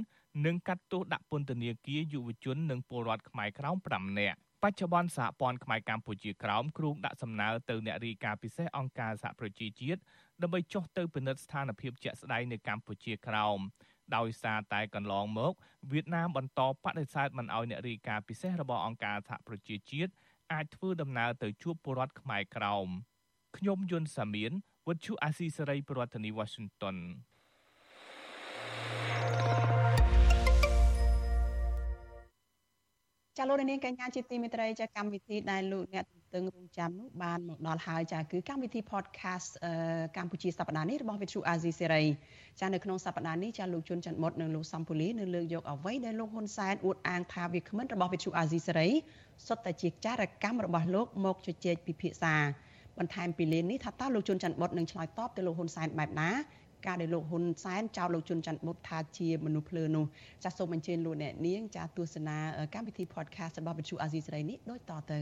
[0.46, 10.00] និងកាត់ទោសដាក់ពន្ធនាគារយុវជននិងពលរដ្ឋខ្មែរក្រោម5នាក់បច្ចុប្បន្នសហព័ន្ធខ្មែរកម្ពុជាក្រោមគ្រោងដាក់សំណើទៅអ្នករាយការណ៍ពិសេសអង្គការសហប្រជាជាតិ
[10.42, 13.58] ដើម្បីចុះទៅពិនិត្យស្ថានភាពជាក់ស្ដែងនៅកម្ពុជាក្រោម
[14.16, 15.52] ដោយសារតែកន្លងមក
[15.92, 20.12] វៀតណាមបន្តបដិសេធមិនអោយអ្នករាយការណ៍ពិសេសរបស់អង្គការសហប្រជាជាតិ
[20.52, 22.88] អាចធ្វើដំណើរទៅជួបពលរដ្ឋខ្មែរក្រោម
[23.56, 24.52] ខ្ញុំយុនសាមៀន
[24.86, 26.96] វុទ្ធុអាស៊ីសេរីប្រធានាធិបតី Washington
[33.38, 39.50] ចាលោកនាងកញ្ញាជាទីមេត្រីចាកម្មវិធីដែលលោកអ្នកទន្ទឹងរង់ចាំនោះបានមកដល់ហើយចាគឺកម្មវិធី podcast
[40.16, 42.06] កម្ពុជាសប្តាហ៍នេះរបស់ Vithu Azizi Serai
[42.60, 48.90] ចានៅក្នុងសប្តាហ៍នេះចាលោកជុនច័ន្ទមុតនិងលោកសំពូលីនៅលើកយកអ្វីដែលលោកហ៊ុនសែនអួតអាងថាវាគ្មិនរបស់ Vithu Azizi Serai
[49.46, 52.36] សុទ្ធតែជាចារកម្មរបស់លោកមកជជែកពិភាក្សា
[52.98, 56.30] បន្ថែមពីលេននេះថាតើលោកជុនច័ន្ទបុតនឹងឆ្លើយតបទៅលោកហ៊ុនសែនបែបណា
[56.86, 60.04] ការដែលលោកហ៊ុនសែនចោទលោកជុនច័ន្ទបុតថាជាមនុស្សភ្លើនោះ
[60.44, 62.36] ចាសសូមអញ្ជើញលោកអ្នកនាងចាទស្សនា
[62.74, 65.20] កម្មវិធី podcast របស់វិទ្យុអាស៊ីសេរីនេះដូចតទៅ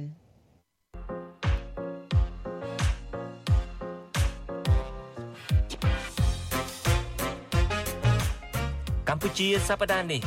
[9.08, 10.22] កម្ពុជាសប្តាហ៍នេះ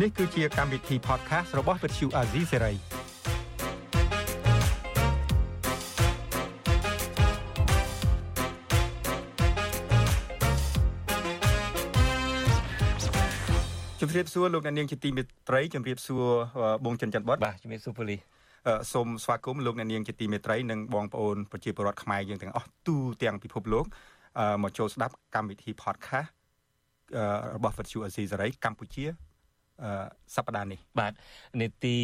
[0.00, 2.97] នេះគឺជាកម្មវិធី podcast របស់ Vuthu Azizi Serai ជំរា
[14.24, 16.24] បសួរលោកអ្នកនាងជាទីមេត្រីជំរាបសួរ
[16.84, 18.16] បងចិនច័ន្ទបុតបាទជំរាបសួរពូលី
[18.92, 23.84] សូមស្វាគមន៍លោកអ្នកនាងជាទីមេត្រីនិងបងប្អូនប្រជាពលរដ្ឋខ្មែរយើងទាំងអស់ទូទាំងពិភពលោក
[24.62, 26.30] មកចូលស្ដាប់កម្មវិធី podcast
[27.56, 29.04] របស់ Vuthu Azizi Serai កម្ពុជា
[30.36, 31.12] សប្តាហ៍នេះបាទ
[31.60, 31.96] នេតិ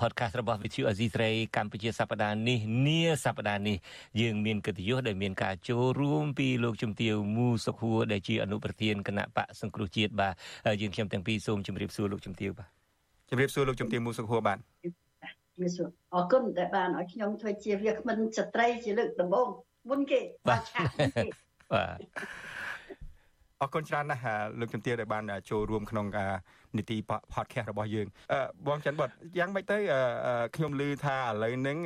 [0.00, 3.76] podcast របស់ Vithu Azisrey កម្ពុជាសប្តាហ៍នេះនាសប្តាហ៍នេះ
[4.20, 10.34] យើងមានកិត្តិយសដែលមានការចូលរួមពីលោកជំទាវមូសុខួរដែលជាអនុប្រធានគណៈបកសង្គ្រោះជាតិបាទ
[10.80, 12.68] យើងខ្ញុំទាំងពីរសូមជម្រាបសួរលោកជំទាវបាទ
[13.30, 19.48] ជម្រាបសួរលោកជំទាវមូសុខួរបាទជំរាបសួរអរគុណដែលបានឲ្យខ្ញុំធ្វើជាវាគ្មិនស្ត្រីជាលើកដំបូង
[19.90, 20.62] មុនគេបាទ
[21.72, 21.98] បាទ
[23.62, 24.24] អរគុណច្រើនណាស់
[24.60, 26.06] លោកជំទាវដែលបានចូលរួមក្នុង
[26.76, 26.96] នីតិ
[27.34, 28.06] podcast របស់យើង
[28.66, 29.08] បងច័ន្ទបុត
[29.38, 29.78] យ៉ាងម៉េចទៅ
[30.56, 31.78] ខ្ញុំឮថាឥឡូវហ្នឹង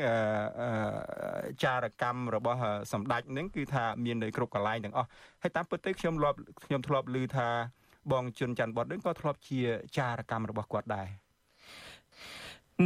[1.62, 2.59] ចារកម្មរបស់
[2.93, 5.09] សម្ដេចហ្នឹងគឺថាមាននៅគ្រប់កន្លែងទាំងអស់
[5.43, 7.49] ហើយតាមពិតទៅខ្ញុំធ្លាប់ខ្ញុំធ្លាប់ឮថា
[8.12, 9.61] បងជុនច័ន្ទបុតហ្នឹងក៏ធ្លាប់ជា
[9.99, 11.09] ចារកម្មរបស់គាត់ដែរ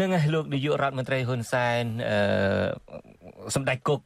[0.01, 2.19] នឹងឯលោកនាយករដ្ឋមន្ត្រីហ៊ុនសែនអឺ
[3.55, 4.01] សម្ដេចគុក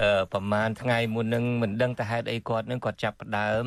[0.00, 3.64] អឺប្រហែលថ្ងៃមុននឹងមិនដឹងទៅហេតុអីគាត់នឹងគាត់ចាប់ផ្ដើម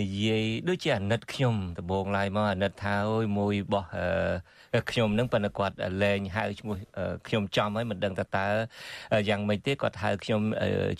[0.00, 3.84] និយាយដូចជាអាណិតខ្ញុំដំបងឡាយមកអាណិតថាអើយមួយបោះ
[4.90, 6.76] ខ្ញុំនឹងប៉ុន្តែគាត់លែងហៅឈ្មោះ
[7.26, 8.46] ខ្ញុំចំហើយមិនដឹងតើតើ
[9.28, 10.40] យ៉ាងម៉េចទេគាត់ហៅខ្ញុំ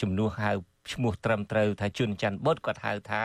[0.00, 3.22] ជំនួសហៅ ឈ្មោះត្រឹមត្រូវថាជុនច័ន្ទបុតគាត់ហៅថា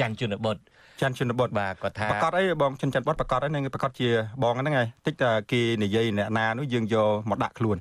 [0.00, 0.58] ច័ន្ទជុនបុត
[1.00, 4.08] ច័ន្ទជនបុតបាទគាត់ថាប្រកាសអីបងជនច័ន្ទបុតប្រកាសអីនឹងប្រកាសជា
[4.42, 7.76] បងហ្នឹងហើយតិចតែគេនិយាយអ្នកណានោះយើងយកមកដាក់ខ្លួន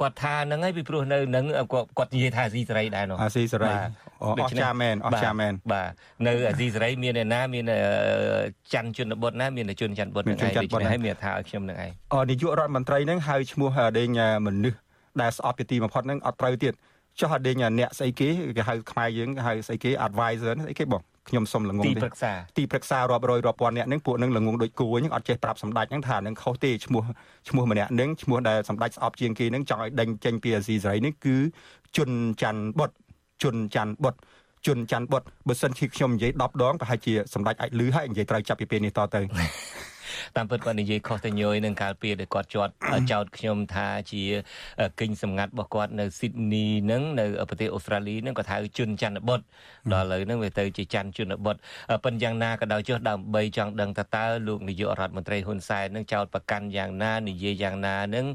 [0.00, 3.72] គាត់ថាហ្នឹងហើយពីព្រោះនៅនឹងគាត់គាត់និយាយថាអាស៊ីសេរីដែរនោះអាស៊ីសេរី
[4.22, 5.90] អូអស្ចារ្យមែនអស្ចារ្យមែនបាទ
[6.26, 7.64] នៅអាស៊ីសេរីមានអ្នកណាមាន
[8.74, 14.78] ច័ន្ទជនបុតណាមានជនច័ន្ទបុតហ្នឹងឯងដូច្នេះហើយមានថាឲ្យខ្ញុំហ្នឹងឯងអនាយករដ្ឋមន្ត្រីហ្នឹងហៅឈ្មោះដេញមនុស្ស
[15.20, 16.74] ដែលស្អប់ជាទីបំផុតហ្នឹងអត់ត្រូវទៀត
[17.20, 27.02] ចុះអដេញអ្នកស្អីគេគេហៅខ្មែរយើងគេហៅស្អីគេ advisor ស្អីគេបងខ្ញុំសុំល្ងងទីប្រឹក្សាទីប្រឹក្សារាប់រយរាប់ពាន់អ្នកហ្នឹងពួកហ្នឹងល្ងងដូចគួរហ្នឹងអត់ចេះប្រាប់សម្ដេចហ្នឹងថាហ្នឹងខុសទេឈ្មោះ
[27.48, 31.36] ឈ្មោះម្នាក់ហ្នឹងឈ្មោះដែលសម្ដេចស្អប់ជាងគេហ្នឹងចង់ឲ្យដេញចេញពីអាស៊ីសេរីនេះគឺ
[31.96, 32.10] ជុន
[32.42, 32.90] ច័ន្ទបុត
[33.42, 34.14] ជុនច័ន្ទបុត
[34.66, 39.20] ជុនច័ន្ទបុតបើសិនជាខ្ញុំនិយាយ10ដងប្រហែលជាសម្ដេចអាចលឺហើយនិយាយត្រូវចាប់ពីពេលនេះតទៅ
[40.36, 42.72] តាមពិតគាត់និយាយខុសទៅញយនឹងកាលពីដែលគាត់ជាប់
[43.10, 44.22] ចោតខ្ញុំថាជា
[45.00, 49.40] គិញសម្ងាត់របស់គាត់នៅស៊ីដនីនឹងនៅប្រទេសអូស្ត្រាលីនឹងគាត់ហៅជុនច័ន្ទបុត
[49.92, 51.56] ដល់ឥឡូវហ្នឹងវាទៅជាច័ន្ទជុនបុត
[52.04, 58.26] ប៉ុន្តែយ៉ាងណាក៏ដោយចុះដើម្បីចង់ដឹងតើតើលោកនាយករដ្ឋមន្ត្រីហ៊ុនសែននឹងចោតប្រកាន់យ៉ាងណានិយាយយ៉ាងណានឹង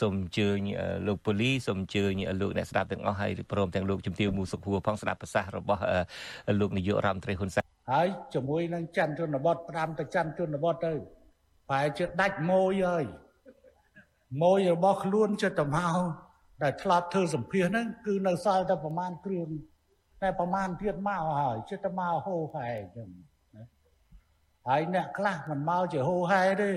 [0.00, 0.58] សូមអញ្ជើញ
[1.06, 5.82] លោកប៉ូលីសូមអញ្ជើញលោកអ្នកស្ដាប់ទាំងអស់ហើយព្រមទាំងលោកជំទាវមូសុខហួរផងស្ដាប់ប្រសាសន៍របស់
[6.60, 10.92] លោកនាយករដ្ឋមន្ត្រីហ៊ុនសែន ហើយជាមួយនឹងច័ន្ទជនបទផ្ដាំទៅច័ន្ទជនបទទៅ
[11.68, 13.04] ប្រហែលជាដាច់ម៉ួយហើយ
[14.42, 15.98] ម៉ួយរបស់ខ្លួនចិត្តទៅមក
[16.62, 19.48] ដែលធ្លាប់ធ្វើសម្ភារហ្នឹងគឺនៅសល់តែប្រមាណគ្រឿង
[20.22, 23.08] តែប្រមាណទៀតមកហើយចិត្តទៅមកហូហែអញ្ចឹង
[23.54, 23.64] ណា
[24.68, 26.72] ហើយអ្នកខ្លះមិនមកជាហូហែទេ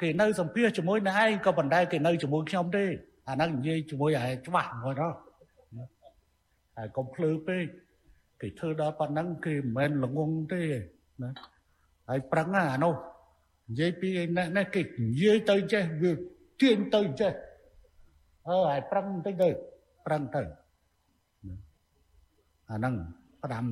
[0.00, 2.84] គេនៅសម្ភារជាមួយនឹងឯងក៏ប៉ុន្តែគេនៅជាមួយខ្ញុំទេ
[3.28, 5.18] អាហ្នឹងនិយាយជាមួយឯងច្បាស់មួយដល់
[6.76, 7.64] ហើយកុំភ្លឺពេក
[8.42, 10.62] គេធ្វើដល់ប៉ុណ្ណឹងគេមិនមែនល្ងងទេ
[11.22, 11.30] ណា
[12.08, 12.94] ហើយប្រឹងអានោះ
[13.68, 16.12] និយាយពីនេះនេះគេនិយាយទៅចេះវា
[16.60, 17.32] ទាញទៅចេះ
[18.48, 19.48] អើឲ្យប្រឹងបន្តិចទៅ
[20.06, 20.42] ប្រឹងទៅ
[22.70, 22.94] អាហ្នឹង
[23.42, 23.66] ផ្ដាំ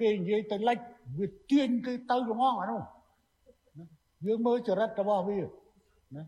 [0.00, 0.78] គេនិយាយទៅលិច
[1.18, 2.82] វាទាញគេទៅល្ងងអានោះ
[4.26, 6.22] យើងមើលចរិតរបស់វាណា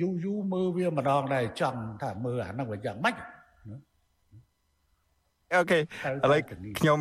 [0.00, 3.16] យូរយូរមើលវាម្ដងដែរចង់ថាមើលអាហ្នឹងវាយ៉ាងម៉េច
[5.54, 5.82] អូខេឥ
[6.32, 6.40] ឡូវ
[6.78, 6.98] ខ្ញុំ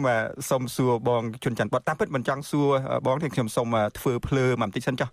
[0.49, 2.67] សុំសួរបងជុនច័ន្ទបតតាមពិតមិនចង់សួរ
[3.05, 3.67] បងទេខ្ញុំសុំ
[3.99, 5.09] ធ្វើភ្លើមកបន្តិចសិនចុះ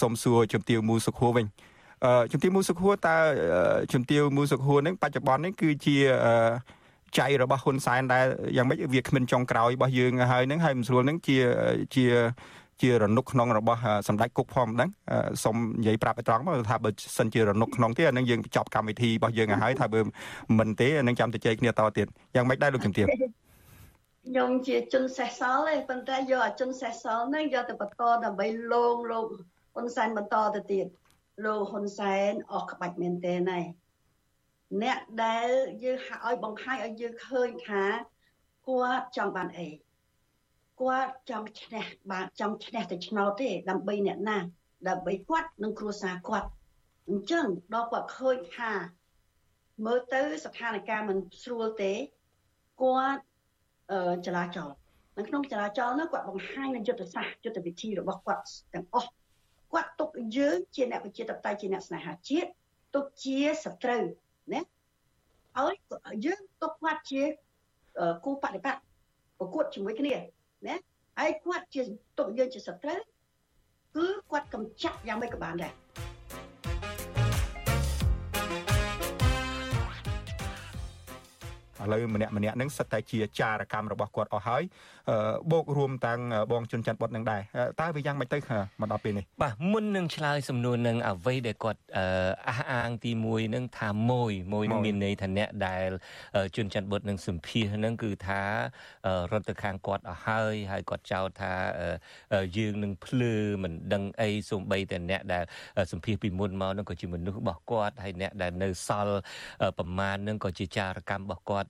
[0.00, 1.46] សុំសួរជំទាវមូសុខួរវិញ
[2.32, 3.16] ជំទាវមូសុខួរតើ
[3.92, 5.96] ជំទាវមូសុខួរនឹងបច្ចុប្បន្ននេះគឺជា
[7.18, 8.24] ចៃរបស់ហ៊ុនសែនដែល
[8.56, 11.38] យ៉ាងម៉េចវាគ្មិនចុងក្រោយរបស់យើងហើយនឹងហើយមិនស្រួលនឹងជា
[11.94, 12.06] ជា
[12.82, 14.88] ជារនុកក្នុងរបស់សម្ដេចគុកផងហ្នឹង
[15.44, 20.00] សូមនិយាយប្រាប់ឲ្យត្រង់មកថាបើសិនជារនុកក្នុងទេអានឹងយើងបញ្ចប់កម្មវិធីរបស់យើងឲ្យហើយថាបើ
[20.58, 23.06] មិនទេអានឹងចាំទៅជែកគ្នាតទៀតយ៉ាងម៉េចដែរលោកជំទាវ
[24.26, 29.26] ខ្ញុំជាជនសេះសល់ទេប៉ុន្តែយកអាជនសេះសល់ហ្នឹងយកទៅបន្តដើម្បីលងលោក
[29.74, 30.86] ហ៊ុនសែនបន្តទៅទៀត
[31.44, 33.64] លោកហ៊ុនសែនអស់ក្បាច់មែនទែនហើយ
[34.82, 35.48] អ្នកដែល
[35.84, 37.82] យើងហាក់ឲ្យបង្ហាញឲ្យយើងឃើញថា
[38.66, 39.68] គាត់ចង់បានអី
[40.80, 44.38] គាត់ចង់ឈ្នះបាទចង់ឈ្នះតែឆ្នោតទេដើម្បីអ្នកណា
[44.88, 46.48] ដើម្បីគាត់និងគ្រួសារគាត់
[47.08, 48.72] អញ្ចឹងដល់គាត់ឃើញថា
[49.86, 51.92] មើលទៅស្ថានភាពមិនស្រួលទេ
[52.82, 53.22] គាត់
[53.92, 54.76] អឺចរាចរណ៍
[55.18, 58.44] នៅក្នុងចរាចរណ៍នោះគាត់បង្ហាញនៅយុទ្ធសាស្ត្រយុទ្ធវិធីរបស់គាត់
[58.74, 59.10] ទាំងអស់
[59.72, 62.48] គាត់ទុកយើងជាអ្នកប្រជាធិបតេយ្យជាអ្នកស្នេហាជាតិ
[62.94, 64.04] ទុកជាសត្រូវ
[64.54, 64.60] ណា
[65.58, 65.74] ឲ្យ
[66.24, 67.22] យើងទុកគាត់ជា
[68.24, 68.82] គូបដិបត្តិ
[69.38, 70.14] ប្រកួតជាមួយគ្នា
[70.66, 70.74] ណា
[71.18, 71.82] ហើយគាត់ជា
[72.18, 73.00] ទុកយើងជាសត្រូវ
[73.96, 75.72] គឺគាត់កំចាត់យ៉ាងម៉េចក៏បានដែរ
[81.90, 84.62] ឥឡូវម្នាក់ម្នាក់ហ្នឹងសិតតែជាចារកម្មរបស់គាត់អស់ហើយ
[85.52, 86.20] បូករួមទាំង
[86.52, 87.40] បងជុនច័ន្ទបុតនឹងដែរ
[87.80, 88.38] តើវាយ៉ាងម៉េចទៅ
[88.80, 91.80] មកដល់ពេលនេះបាទមុននឹងឆ្លើយសំណួរនឹងអ្វីដែលគាត់
[92.48, 95.88] អះអាងទី1នឹងថាមួយមួយនឹងមានន័យថាអ្នកដែល
[96.56, 98.42] ជុនច័ន្ទបុតនឹងសម្ភាសនឹងគឺថា
[99.32, 101.52] រត់ទៅខាងគាត់អស់ហើយហើយគាត់ចោទថា
[102.56, 105.44] យើងនឹងភ្លឺមិនដឹងអីសូម្បីតែអ្នកដែល
[105.92, 109.18] សម្ភាសពីមុនមកនឹងក៏ជាមនុស្សរបស់គាត់ហើយអ្នកដែលនៅសល់
[109.78, 111.68] ប្រមាណនឹងក៏ជាចារកម្មរបស់គាត់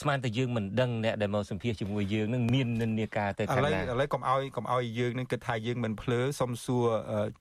[0.00, 6.86] ស្មានតែយើងមិនដឹងអ្នកដែលមកសម្ភាសជាមួយយើងនឹងមាននិន្នាការទៅខាងណាឥឡូវឥឡូវកុំឲ្យកុំឲ្យយើងនឹងគិតថាយើងមិនភ្លើសុំសួរ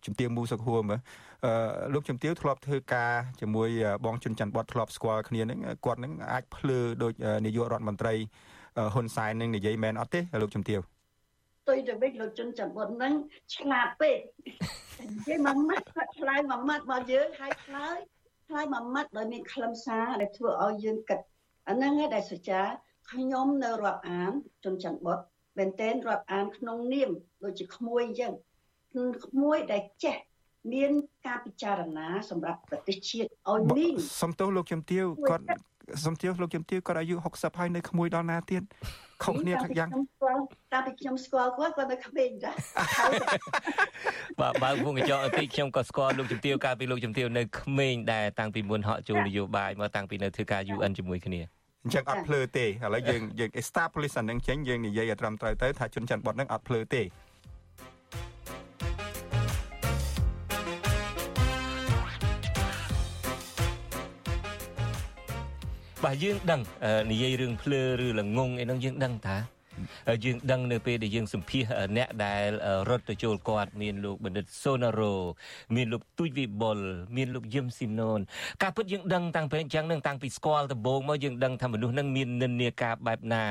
[0.05, 0.99] ជំទាវមូសុខហួរមើល
[1.45, 1.51] អឺ
[1.93, 3.11] លោកជំទាវធ្លាប់ធ្វើការ
[3.41, 3.70] ជាមួយ
[4.05, 7.13] បងជុនច័ន្ទបតធ្លាប់ស្គាល់គ្នានឹងគាត់នឹងអាចភ្លើដូច
[7.45, 8.13] នាយករដ្ឋមន្ត្រី
[8.93, 10.80] ហ៊ុនសែននឹងនិយាយមែនអត់ទេលោកជំទាវ
[11.68, 13.13] ទុយទៅវិញលោកជុនច័ន្ទបតនឹង
[13.55, 14.20] ឆ្លាតពេក
[14.99, 17.97] និយាយមួយម៉ាត់គាត់ឆ្លើយមួយម៉ាត់មកយើងហើយឆ្លើយ
[18.47, 21.20] ឆ្លើយមួយម៉ាត់ដោយមានខ្លឹមសារដែលធ្វើឲ្យយើងគិត
[21.70, 22.61] អាហ្នឹងឯងដែលសុចា
[23.11, 24.32] ខ្ញុំនៅរាប់អាន
[24.63, 25.20] ជនច័ន្ទបុត
[25.57, 27.09] មែនទែនរាប់អានក្នុងនាម
[27.43, 28.34] ដូចជាក្មួយអញ្ចឹង
[29.26, 30.18] ក្មួយដែលចេះ
[30.74, 30.91] មាន
[31.28, 35.43] ការពិចារណាសម្រាប់ប្រទេសជាតិឲ្យមានសំទោសលោកជំទាវគាត់
[36.05, 38.63] សំទាវលោកជំទាវគាត់អាយុ60ហើយនៅក្មួយដល់ណាទៀត
[39.24, 39.89] ខុសគ្នាខាងយ៉ាង
[40.74, 42.55] តាពីខ្ញុំស្គាល់គាត់គាត់នៅក្មេងដែរ
[44.39, 57.03] បាទបើវងកញ្ចក់ទីខ្ញុំក៏ស្គាល់លោកជំទាវកាលពីលោកជំទាវនៅក្មេងដែរតាំងពីមុនហក់ចូលនយោបាយមកតាំងពីនៅធ្វើការ UN ជាមួយគ្នា អញ្ចឹងអត់ភ្លើទេឥឡូវយើងយើង establish អានឹងចេញយើងនិយាយឲ្យត្រឹមត្រូវទៅថាជនច័ន្ទបុតនឹងអត់ភ្លើទេ
[66.03, 66.61] បាទយើងដឹង
[67.11, 69.38] និយាយរឿងភ្លើឬល្ងងអីហ្នឹងយើងដឹងតា
[70.25, 71.63] យើងដឹងនៅពេលដែលយើងសម្ភាស
[71.97, 72.47] អ្នកដែល
[72.89, 75.15] រត់ទៅចូលគាត់មានលោកបណ្ឌិតសូណារ៉ូ
[75.75, 76.80] មានលោកទូចវិបុល
[77.17, 78.19] មានលោកយឹមស៊ីណូន
[78.63, 83.43] ការពិតយើងដឹងតាំងពីអញ្ចឹងនឹងតាំងពីស្គាល់ដំបូងមកយើងដឹងថាមនុស្សនឹងមាននិន្នាការបែបណា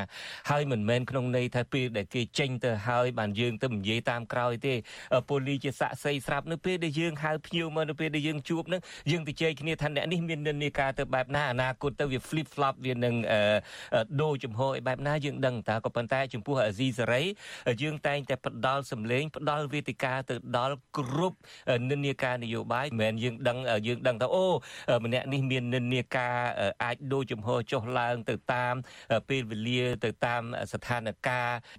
[0.51, 4.75] ហើយមិនមែនក្នុងន័យថាពេលដែលគេចេញទៅហើយបានយើងទៅនិយាយតាមក្រោយទេ
[5.29, 13.15] ប៉ូលីជាសាក់សីស្រាប់នៅពេលដែលយើងហៅភ្ញៀវមកនៅពេលដែលយើងជួបនឹងយើងទៅជែកគ្នាថាអ្នកនេះមាននិន្នាការទៅបែបណាអនាគតទៅវា flip flop វានឹង
[14.23, 17.23] ដូរចំហឲ្យបែបណាយើងដឹងតើក៏ប៉ុន្តែចំពោះអាស៊ីសេរី
[17.83, 21.37] យើងតែងតែផ្ដល់សម្លេងផ្ដល់វេទិកាទៅដល់គ្រប់
[21.91, 24.47] និន្នាការនយោបាយមិនមែនយើងដឹងយើងដឹងថាអូ
[25.05, 26.37] ម្នាក់នេះមាននិន្នាការ
[26.85, 28.75] អាចដូរចំហចុះឡើងទៅតាម
[29.29, 30.43] ពេលវេលាទៅតាម
[30.73, 31.17] ស្ថានភាព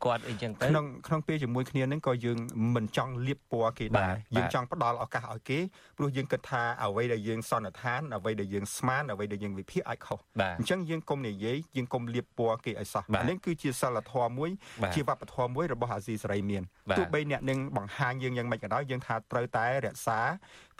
[0.06, 2.38] គាត់អីចឹងទៅក្នុងក្នុងពេលជាមួយគ្នានឹងក៏យើង
[2.76, 5.60] មិនចង់លៀបពណ៌គេដែរយើងចង់ផ្ដល់ឱកាសឲ្យគេ
[5.98, 10.20] ព្រោះយើងគិតថាអ្វីដែលយើងសន្និដ្ឋានអ្វីដែលយើងស្មានអ្វីដែលយើងវិភាគអាចខុស
[10.60, 14.50] អញ្ចឹងយើងកុំនិយាយយើងកុំលៀបពណ៌គេឲ្យសោះនេះគឺជាសិលធម៌មួយ
[14.96, 16.64] ជាវប្បធម៌មួយរបស់អាស៊ីសេរីមាន
[16.98, 20.20] ទោះបីអ្នកនឹងបង្ហាញយើងយ៉ាងម៉េចក៏ដោយយើងថាត្រូវតែរក្សា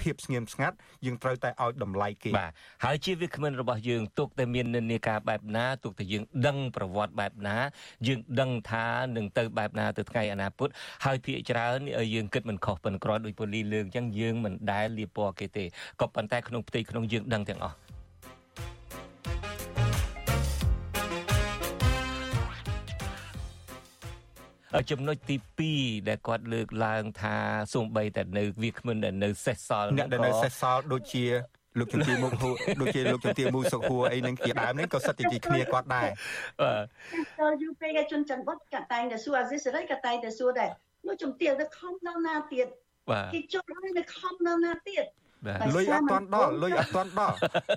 [0.02, 0.76] ភាពស្ងៀមស្ងាត់
[1.06, 2.52] យើងត្រូវតែឲ្យតម្លៃគេបាទ
[2.86, 7.58] ហើយជាវាគ្មិនរបស់យើងទុកតែមាននិន្នាការបែបណាទុកតែយើងដឹងប្រវត្តិបែបណា
[8.08, 8.86] យើងដឹងថា
[9.16, 10.70] នឹងទៅបែបណាទៅថ្ងៃអនាគត
[11.06, 11.78] ហើយភាកច្រើន
[12.16, 15.66] យើងគិតមិនខុសប៉ុនក្រដោយពូលីលើកអញ្ចឹងយើងមិនដែលលៀបពណ៌គេទេ
[16.02, 17.76] ក៏ប៉ុន្តែក្នុងផ្ទៃក្នុងយើងដឹងទាំងអស់
[24.92, 25.36] ចំណុចទី
[25.72, 27.38] 2ដែលគាត់លើកឡើងថា
[27.74, 31.26] សូម្បីតែនៅវាគ្មិនដែលនៅសេសសល់អ្នកដែលនៅសេសសល់ដូចជា
[31.80, 36.08] លោកជំទាវមុខហួរដូចជាលោកជំទាវមូសុខហួរអីនឹងជាដើមនេះក៏សិតតែជាគ្នាគាត់ដែរ
[36.62, 36.84] បាទ
[37.40, 40.72] ចូលយូពេកជនច័ន្ទបុតកតែងតែសួរអាស៊ីសេរីកតែងតែសួរដែរ
[41.08, 42.68] លោកជំទាវទៅខំដល់ណាទៀត
[43.34, 45.06] គេចុះហើយនៅខំដល់ណាទៀត
[45.76, 47.36] លុយអត់ទាន់ដល់លុយអត់ទាន់ដល់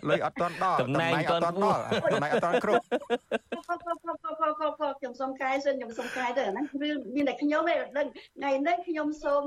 [0.08, 1.80] លុយអត់ទាន់ដល់តំណែងអត់ទាន់ដល់
[2.12, 2.84] តំណែងអត់ទាន់គ្រប់
[5.00, 8.06] ខ្ញុំសុំកែសិនខ្ញុំសុំកែទៅអាហ្នឹងរឿងមានតែខ្ញុំឯងដឹង
[8.36, 9.42] ថ្ងៃនេះខ្ញុំសូម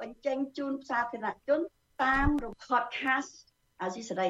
[0.00, 1.60] បញ្ចេញជូនសាធារណជន
[2.02, 3.32] តាមរ podcast
[3.80, 4.28] អាស៊ីសេរី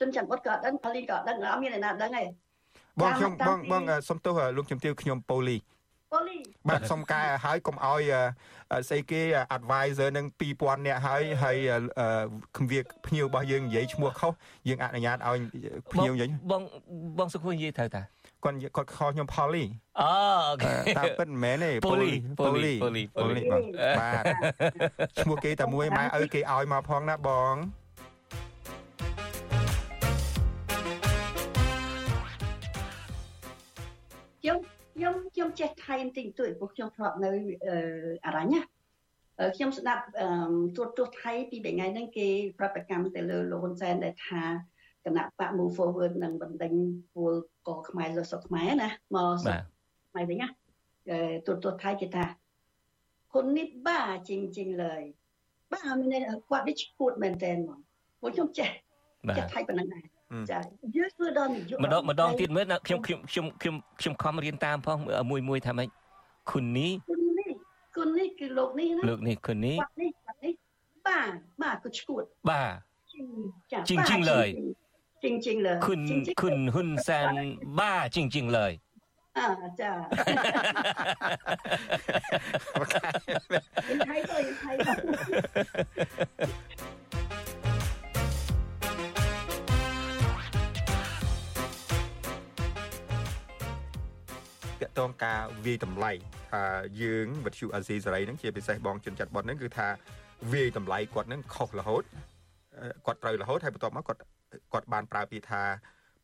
[0.00, 2.24] ជនច័ន្ទបុតក៏អត់ដឹងផលីក៏អត់ដឹងអត់មានអ្នកណាដឹងទេ
[3.00, 5.56] បងខ្ញុំបងបងសុំទោសលោកជំទាវខ្ញុំប៉ូលីប៉ូលី
[6.68, 8.02] បាទសុំកែហើយកុំឲ្យ
[8.88, 9.22] ស្អីគេ
[9.56, 11.56] advisor នឹង2000នាក់ហើយហើយ
[12.56, 14.32] គវាភ្ញៀវរបស់យើងនិយាយឈ្មោះខុស
[14.68, 15.38] យើងអនុញ្ញាតឲ្យ
[15.92, 16.62] ភ្ញៀវនិយាយបង
[17.18, 18.02] បងសុខនិយាយត្រូវតា
[18.44, 19.64] គាត់គាត់ខលខ្ញុំផលី
[20.00, 20.10] អូ
[20.48, 23.42] អូខេតាមពិតមិនមែនទេប៉ូលីប៉ូលីប៉ូលីប៉ូលី
[24.00, 24.24] បាទ
[25.20, 27.54] ឈ្មោះគេតែមួយម៉ែឪគេឲ្យមកផងណាបង
[34.40, 37.30] ខ្ញុំ ខ្ញុំខ្ញុំចេះថៃបន្តិចបន្តួចព្រោះខ្ញុំធ្លាប់នៅ
[38.26, 38.62] អរ៉ាញ់ណា
[39.56, 40.04] ខ្ញុំស្ដាប់
[40.76, 42.28] ទូរទស្សន៍ថៃពីថ្ងៃហ្នឹងគេ
[42.58, 44.42] ប្រតិកម្មទៅលើលោកហ៊ុនសែនដែលថា
[45.04, 46.72] គណៈបក Move Forward នឹងបណ្ដេញ
[47.14, 47.34] ពល
[47.68, 49.58] កខ្មែរលើសុខខ្មែរណាមកសុខ
[50.10, 50.48] ខ្មែរវិញណា
[51.46, 52.24] ទូរទស្សន៍ថៃគេថា
[53.34, 55.02] គុណនេះបាជិងជិងលើយ
[55.72, 57.78] បាមានគាត់នេះឈួតមែនតើមក
[58.20, 58.70] ពួកខ្ញុំចេះ
[59.36, 60.04] ចេះថៃប៉ុណ្ណឹងដែរ
[60.51, 60.59] ចា
[60.95, 64.97] យើងធ្វើដល់នយោបាយម្ដងម្ដងទៀតមើលខ្ញុំខ្ញុំខ្ញុំខ្ញុំខ្ញុំខំរៀនតាមផង
[65.31, 65.87] មួយមួយថាម៉េច
[66.51, 66.93] គុណនេះ
[67.97, 70.53] គុណនេះគឺលោកនេះណាលោកនេះគុណនេះគាត់នេះគាត់នេះ
[71.07, 71.31] បាទ
[71.61, 72.71] បាទក៏ឈួតបាទ
[73.89, 74.47] จริงจริงเลย
[75.23, 76.01] จริงจริงเลยคุณ
[76.41, 77.29] คุณហ៊ុនសែន
[77.79, 78.71] บ้าจริงๆเลย
[79.37, 79.47] อ่า
[79.81, 79.91] จ้า
[83.89, 84.55] ยังไทยต่อยัง
[94.98, 96.12] តកតងការវាយតម្លៃ
[96.52, 96.62] ថា
[97.02, 99.88] យើងវិទ្យុអាស៊ីសេរីហ្នឹងជាពិសេសបងជនចាត់បត់ហ្នឹងគឺថា
[100.52, 102.02] វាយតម្លៃគាត់ហ្នឹងខុសរហូត
[103.06, 104.20] គាត់ត្រូវរហូតហើយបន្ទាប់មកគាត់
[104.72, 105.62] គាត់បានប្រើពាក្យថា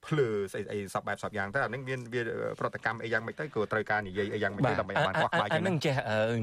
[0.06, 2.22] ភ្លឺស្អីស្អីសពបែបសពយ៉ាងទៅអានឹងមានវា
[2.60, 5.94] ប្រតិកម្មអីយ៉ាងម៉េចទៅក៏ត្រូវការនិយាយអីយ៉ាងម៉េចទៅដើម្បីបានខ្វះខ្វាយជាងនឹងចេះ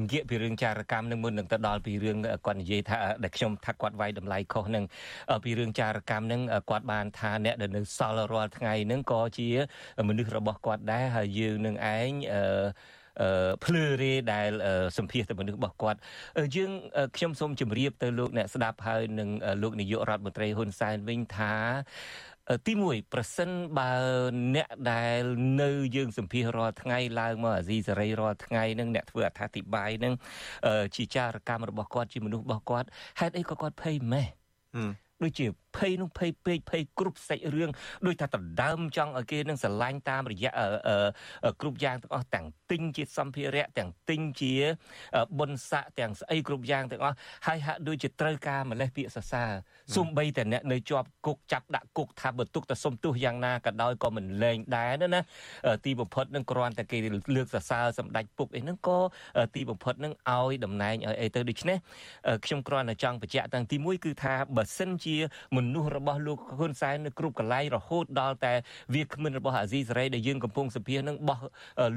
[0.02, 4.84] និយាយពីរឿងចារកម្មនឹងមុននឹងទៅដល់ពីរឿងគាត់និយាយថាដែលខ្ញុំថាគាត់វាយតម្លៃខុសនឹង
[5.44, 6.40] ពីរឿងចារកម្មនឹង
[6.70, 9.48] គាត់បានថាអ្នកដែលនៅសល់រាល់ថ្ងៃនឹងក៏ជា
[10.08, 12.42] មនុស្សរបស់គាត់ដែរហើយយើងនឹងឯងអឺ
[13.64, 14.50] ភ្លឺរេដែល
[14.98, 15.98] សម្ភាសទៅមនុស្សរបស់គាត់
[16.56, 16.70] យើង
[17.16, 19.28] ខ្ញុំសូមជម្រាបទៅលោកអ្នកស្ដាប់ហើយនឹង
[19.62, 21.54] លោកនាយករដ្ឋមន្ត្រីហ៊ុនសែនវិញថា
[22.66, 23.90] ទី1ប្រសិនបើ
[24.56, 25.22] អ្នកដែល
[25.62, 30.14] នៅយើងសម្ភាសរាល់ថ្ងៃឡើងមកអាស៊ីសេរីរាល់ថ្ងៃនឹងអ្នកធ្វើអត្ថាធិប្បាយនឹង
[30.96, 32.88] ជាចារកម្មរបស់គាត់ជាមនុស្សរបស់គាត់
[33.20, 34.26] ហេតុអីក៏គាត់ភ័យម៉េះ
[35.22, 35.46] ដូចជា
[35.76, 37.70] ភ័យនោះភ័យពេកភ័យគ្រប់សាច់រឿង
[38.06, 40.50] ដូចថាដណ្ដើមចង់ឲ្យគេនឹងស្រឡាញ់តាមរយៈ
[41.60, 44.54] គ្រប់យ៉ាងទាំងអស់ទាំងទិញជាសម្ភារៈទាំងទិញជា
[45.38, 47.16] បុណ្យស័ក្តិទាំងស្អីគ្រប់យ៉ាងទាំងអស់
[47.46, 49.50] ហើយហាក់ដូចជាត្រូវការម្លេះពាក្យសរសើរ
[49.96, 55.20] សំបីតែអ្នកនៅជាប់គុកចាប់ដាក់គុកថាបើទុកតែសុំទោសយ៉ាងណាក៏ដោយក៏មិនលែងដែរណា
[55.84, 56.98] ទីបំផុតនឹងគ្រាន់តែគេ
[57.36, 58.98] លើកសរសើរសម្ដេចពុកអីហ្នឹងក៏
[59.54, 61.76] ទីបំផុតនឹងឲ្យតំណែងឲ្យអីទៅដូច្នេះ
[62.44, 65.07] ខ្ញុំគ្រាន់តែចង់បញ្ជាក់តាំងទី1គឺថាបើសិនជា
[65.56, 68.54] មនុស្សរបស់លោកហ៊ុនសែននៅគ្រប់កន្លែងរហូតដល់តែ
[68.94, 71.40] វាគ្មិនរបស់អាស៊ីសេរីដែលយើងកំពុងសភានឹងបោះ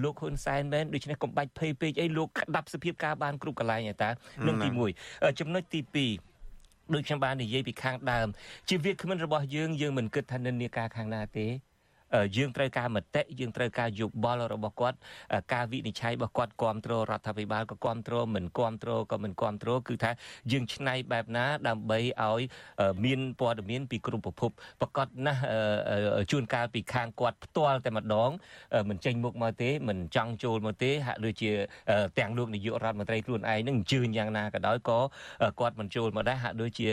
[0.03, 4.09] លោកហ៊ុនសែនមែនដូច្នេះកុំបាច់ភ័យពេកអីលោកក្តាប់សភាពការបានគ្រប់កន្លែងឯតា
[4.47, 4.69] នឹងទី
[5.03, 8.27] 1ចំណុចទី2ដូចខ្ញុំបាននិយាយពីខាងដើម
[8.69, 11.47] ជាវាគ្មិនរបស់យើងយើងមិនគិតថានិន្នាការខាងណាទេ
[12.35, 14.97] យើងត្រូវការមតិយើងត្រូវការយោបល់របស់គាត់
[15.53, 20.11] ការវិនិច្ឆ័យរបស់គាត់គ្រប់គ្រងរដ្ឋាភិបាលក៏គ្រប់គ្រងមិនគ្រប់គ្រងក៏មិនគ្រប់គ្រងគឺថា
[20.51, 22.41] យើងឆ្នៃបែបណាដើម្បីឲ្យ
[23.05, 24.51] មានព័ត៌មានពីគ្រប់ប្រភព
[24.81, 25.41] ប្រកាសណាស់
[26.31, 28.29] ជួនកាលពីខាងគាត់ផ្ទាល់តែម្ដង
[28.89, 31.51] មិនចេញមុខមកទេមិនចង់ចូលមកទេហាក់ដូចជា
[32.19, 34.99] ទាំងលោកនាយករដ្ឋមន្ត្រីខ្លួនឯងនឹងអញ្ជើញយ៉ាងណាក៏ដោយក៏
[35.59, 36.89] គាត់មិនចូលមកដែរហាក់ដូចជា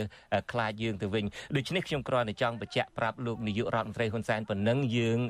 [0.52, 1.24] ខ្លាចយើងទៅវិញ
[1.56, 5.20] ដូច្នេះខ្ញុំគ្រាន់តែចង់បញ្ជាក់ប្រាប់លោកនាយករដ្ឋមន្ត្រីហ៊ុនសែនប៉ុណ្ណឹងយើងយើង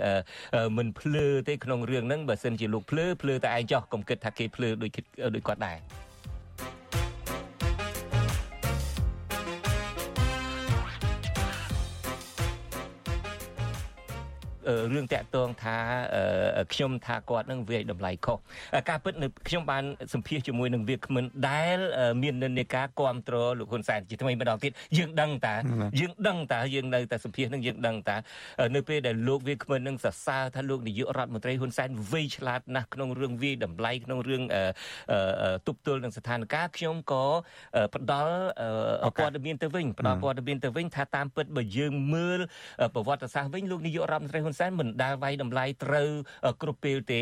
[0.79, 4.91] មិនភ្លើទេក្នុងរឿងហ្នឹងបើសិនជាលោកភ្លើភ្លើតែឯងចោះកុំគិតថាគេភ្លើដូច
[5.35, 5.79] ដូចគាត់ដែរ
[14.95, 15.77] រឿងតាក់ទងថា
[16.73, 18.39] ខ្ញុំថាគាត់នឹងវាយតម្លៃខុស
[18.89, 21.79] ការពិតនៅខ្ញុំបានសម្ភាសជាមួយនឹងវាគ្មិនដែល
[22.23, 25.55] មាននិន្នាការគ្រប់គ្រងលោកហ៊ុនសែនជាថ្មីម្ដងទៀតយើងដឹងតា
[26.01, 28.17] យើងដឹងតាយើងនៅតែសម្ភាសនឹងយើងដឹងតា
[28.75, 34.43] នៅពេលដែលលោកវាគ្មិននឹងសរសើរថាលោកនាយករដ្ឋមន្ត្រីហ៊ុនសែនវៃឆ្លាតណាស់ក្នុងរឿងវាយតម្លៃក្នុងរឿង
[35.67, 37.25] ទប់ទល់នឹងស្ថានភាពខ្ញុំក៏
[37.95, 38.37] ផ្ដល់
[39.19, 42.41] ព័ត៌មានទៅវិញផ្ដល់ព័ត៌មានទៅវិញថាតាមពិតបើយើងមើល
[42.95, 46.11] ប្រវត្តិសាស្ត្រវិញលោកនាយករដ្ឋមន្ត្រីហ៊ុនសែនមិនដែលវាយតម្លៃត្រូវ
[46.63, 47.21] គ្រប់ពេលទេ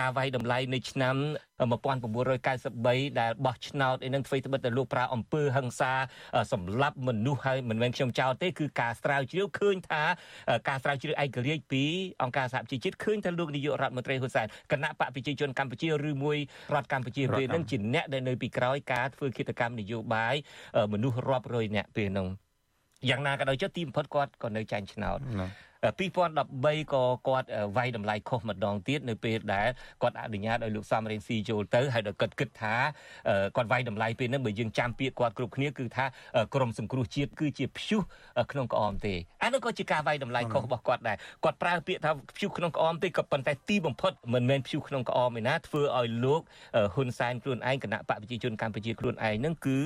[0.00, 1.16] ការវាយតម្លៃនៅឆ្នាំ
[1.62, 5.92] 1993ដែលបោះឆ្នោតអីនឹងធ្វើត្បិតតែលោកប្រើអំពើហិង្សា
[6.52, 10.02] សម្លាប់មនុស្សហើយមិនមែនខ្ញុំចោទទេគឺការស្រាវជ្រាវឃើញថា
[10.68, 11.84] ការស្រាវជ្រាវឯករាជ្យពី
[12.22, 16.38] អង្គការសហប្រជាជាតិឃើញថាលោកនាយករដ្ឋមន្ត្រីហ៊ុនសែនគណៈបកប្រជាជនកម្ពុជាឬមួយ
[16.74, 20.34] រដ្ឋកម្ពុជាពេលនឹងជាអ្នកដែលនៅពីក្រោយការធ្វើគិតកម្មនយោបាយ
[20.92, 22.28] មនុស្សរាប់រយអ្នកពេលនោះ
[23.10, 25.18] យ៉ាងណាក៏ដោយចុះទីបំផុតគាត់ក៏នៅចាញ់ឆ្នោត
[25.84, 29.68] 2013ក៏គាត់វាយតម្លៃខុសម្ដងទៀតនៅពេលដែល
[30.02, 32.74] គាត់អនុញ្ញាតឲ្យលោកសំរងស៊ីចូលទៅហើយដល់គាត់គិតថា
[33.56, 36.04] គាត់វាយតម្លៃពេលហ្នឹងបើយើងចាំពាក្យគាត់គ្រប់គ្នាគឺថា
[36.54, 38.00] ក្រមសង្គ្រោះជាតិគឺជាព្យុះ
[38.52, 46.40] ក្នុងក្អមទេអានោះក៏ជាការវាយតម្លៃខុសរបស់គាត់ដែរគាត់ប្រើពាក្យថាព្យុះក្នុងក្អមទេក៏ប៉ុន្តែទីបំផុតមិនមែនព្យុះក្នុងក្អមឯណាធ្វើឲ្យលោក
[46.94, 49.78] ហ៊ុនសែនខ្លួនឯងគណៈបកប្រជាជនកម្ពុជាខ្លួនឯងហ្នឹងគឺ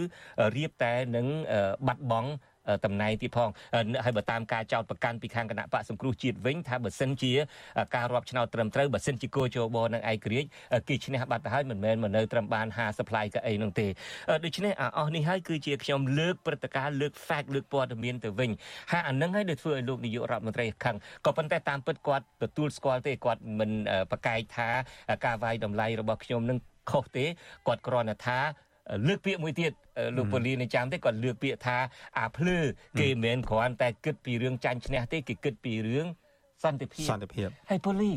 [0.57, 1.27] រៀបតែនឹង
[1.87, 2.31] បាត់បង់
[2.85, 3.51] តំណែងទៀតផង
[4.05, 7.33] ហើយបើតាមការចោទប្រកាន់ពីខាងគណៈបកសង្គ្រោះជាតិវិញថាបើសិនជា
[7.97, 10.49] ការរាប់ឆ្នោតត្រឹមត្រូវបើសិនជាគោជបនឹងឯករាជ្យ
[10.89, 13.87] គេឈ្នះបាត់ទៅហើយមិនមែនមកនៅត្រឹមបាន50ផ្លាយកៅអីនោះទេ
[14.45, 18.51] ដូច្នេះអាអស់នេះហើយគឺជាខ្ញុំលើកព្រឹត្តិការណ៍លើក fact លើកព័ត៌មានទៅវិញ
[18.91, 20.97] ហើយអានឹងហើយដែលធ្វើឲ្យលោកនាយករដ្ឋមន្ត្រីខឹង
[21.27, 23.71] ក៏ប៉ុន្តែតាមពិតគាត់ទទួលស្គាល់ទេគាត់មិន
[24.11, 24.69] ប្រកែកថា
[25.25, 26.59] ការវាយតម្លៃរបស់ខ្ញុំនឹង
[26.91, 27.25] ខុសទេ
[27.69, 28.39] គាត់គ្រាន់តែថា
[29.07, 29.72] លើកពាក្យមួយទៀត
[30.16, 31.76] លោកពូលីនៅចាំទេគាត់លើកពាក្យថា
[32.18, 32.59] អាភ្លឺ
[33.01, 36.07] គេមិនមែនគ្រាន់តែគិតពីរឿងចាញ់ឈ្នះទេគេគិតពីរឿង
[36.62, 38.12] សន្តិភាពសន្តិភាពហើយពូលី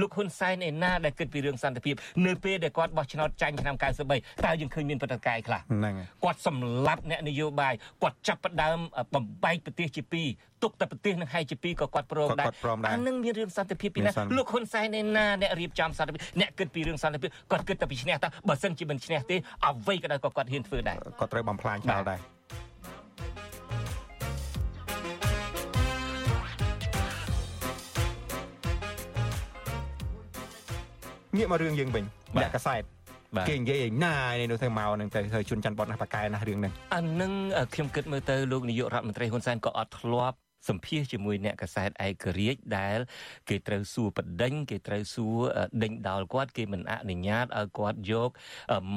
[0.00, 1.94] លោកហ៊ុនសែនឯណាដែលគិតពីរឿងសន្តិភាព
[2.26, 8.78] នៅពេលដែលគាត់បោះឆ្នោតចាញ់ឆ្នាំ93តើយើងឃើញមានបដិកាយខ្លះហ្នឹងគាត់សម្លាប់អ្នកនយោបាយគាត់ចាប់ផ្ដើម
[9.14, 10.28] បំបែកប្រទេសជាពីរ
[10.62, 12.46] ទុកតែប្រទេសនឹងហើយជាពីរក៏គាត់ព្រមដែរ
[12.88, 19.36] អានឹងមានរឿងសន្តិភាពពីណាលោកហ៊ុនសែនឯណាអ្នករៀបចំសន្តិភាពអ្នកគិតពីរឿងសន្តិភាពគាត់គិតតែពីឈ្នះតើបើសិនជាមិនឈ្នះទេ
[19.66, 22.20] អ្វីក៏ដោយក៏គាត់ហ៊ានធ្វើដែរគាត់ត្រូវបំផ្លាញចោលដែរ
[31.36, 32.04] ងាកមករឿងយើងវិញ
[32.36, 32.82] អ្នកកសែត
[33.48, 37.32] គេនិយាយឯណានេះនោះទៅមកនឹងទៅទៅជួនច័ន្ទបតណាស់បកែណាស់រឿងហ្នឹងអានឹង
[37.74, 40.36] ខ្ញុំគិតមើលទៅលោកនាយករដ្ឋមន្ត្រីហ៊ុនសែនក៏អត់ធ្លាប់
[40.68, 42.98] សម្ភាសជាមួយអ្នកកសែតឯករាជ្យដែល
[43.48, 45.36] គេត្រូវសួរបដិញគេត្រូវសួរ
[45.82, 48.30] ដេញដោលគាត់គេមិនអនុញ្ញាតឲ្យគាត់យក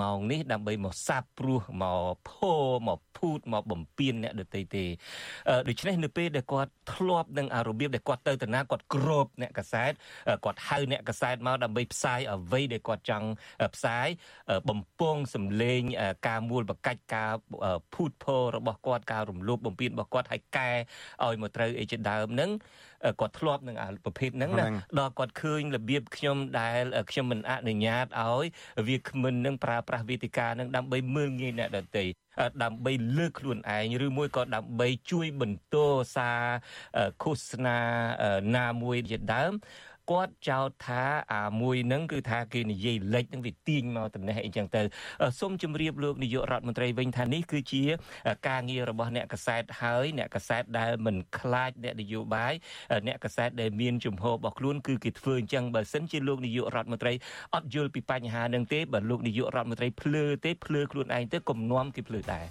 [0.01, 2.53] ម៉ោងនេះដើម្បីមកសាបព្រោះមកភោ
[2.88, 4.86] មកភូតមកបំពេញអ្នកដទៃទេ
[5.68, 9.91] ដូច្នេះនៅពេលដែលគាត់ធ្លាប់នឹងរបៀបដែលគាត់ទៅតាណាគាត់គ្របអ្នកកសែត
[10.45, 13.28] គាត់ហៅអ្នកកសែតមកដើម្បីផ្សាយអ្វីដែលគាត់ចង់
[13.76, 14.07] ផ្សាយ
[14.70, 15.82] បំពងសម្លេង
[16.28, 17.32] ការមូលបកាច់ការ
[17.93, 20.70] ភូតភោរបស់គាត់ការរំលោភបំពានរបស់គាត់ឲ្យកែ
[21.26, 22.51] ឲ្យមកត្រូវអីជាដើមហ្នឹង
[23.20, 24.66] គាត់ធ្លាប់នឹងប្រភេទហ្នឹងណា
[24.99, 28.45] ដល់គាត់ឃើញរបៀបខ្ញុំដែលខ្ញុំមិនអនុញ្ញាតឲ្យ
[28.88, 32.05] វាគ្មិននឹងប្រើប្រាស់វេទិកានឹងដើម្បីមើលងាយអ្នកដទៃ
[32.64, 35.76] ដើម្បីលើកខ្លួនឯងឬមួយក៏ដើម្បីជួយបន្ត
[36.16, 36.41] សារ
[37.24, 37.78] ឃោសនា
[38.58, 39.53] ណាមួយជាដើម
[40.12, 41.03] គាត់ចោទថា
[41.34, 44.82] អាមួយហ្នឹងគឺថាគេនិយាយលេចហ្នឹងវាទាញមកតំណេះអីចឹងទៅ
[45.39, 47.84] សូមជម្រាបលោកនាយករដ្ឋមន្ត្រីវិញថានេះគឺជា
[48.47, 52.53] ការងាររបស់អ្នកកសែតហើយអ្នកកសែតដែលមិនខ្លាចអ្នកនយោបាយ
[53.08, 57.14] អ្នកកសែតដែលមានជំហររបស់ខ្លួនគឺគេធ្វើអញ្ចឹងបើសិនជាលោកនាយករដ្ឋមន្ត្រី
[57.55, 62.47] អត់យល់ពីបញ្ហានឹងទេបើលោកនាយករដ្ឋមន្ត្រីភ្លើទេភ្លើខ្លួនឯងទៅកុំនាំគេភ្លើដែរ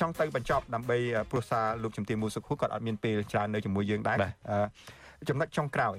[0.00, 0.98] ចង់ទៅបញ្ចប់ដើម្បី
[1.30, 4.16] ព្រោះសារលោកជំទាវមូសុខួរគាត់អត់មានពេលច្រើននៅជាមួយយើងដែរ
[5.28, 5.96] ចំណុចចុងក្រោយ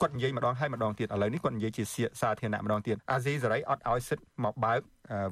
[0.00, 1.84] គាត់និយាយម្ដងហើយម្ដងទៀតឥឡូវនេះគាត់និយាយជា
[2.20, 4.80] សាធារណៈម្ដងទៀតអាស៊ីសេរីអត់ឲ្យសិទ្ធមកបើក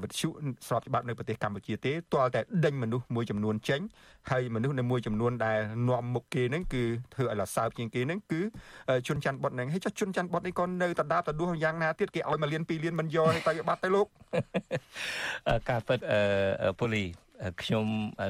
[0.02, 0.28] វិទ្យុ
[0.66, 3.80] ស្របច្បាប់នៅប្រទេសកម្ពុជាទេទាល់តែដេញមនុស្សមួយចំនួនចេញ
[4.30, 6.82] ហើយមនុស្សនៅមួយចំនួនដែលនាំមុខគេហ្នឹងគឺ
[7.14, 8.40] ធ្វើឲ្យលសើបជាងគេហ្នឹងគឺ
[9.06, 14.06] ជន់ច័ន្ទបុតហ្នឹងហើយចុះជន់ច័ន្ទបុតនេះក៏នៅតដាបតដួសយ៉ាងណាទៀតគេឲ្យមួយលានពីរលានមិនយកឲ្យទៅបាត់ទៅលោក
[15.70, 15.98] ការពិត
[16.80, 17.04] ពូលី
[17.62, 17.86] ខ្ញុំ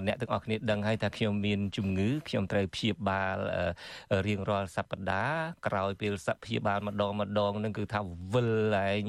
[0.07, 3.39] អ្នកទាំងអស់គ្នាដឹងហើយថាខ្ញុំមានជំងឺខ្ញុំត្រូវព្យាបាល
[4.27, 8.01] រៀងរាល់សប្តាហ៍ក្រោយពេលសព្យាបាលម្ដងម្ដងនឹងគឺថា
[8.33, 8.51] វិល
[8.89, 9.03] ឯង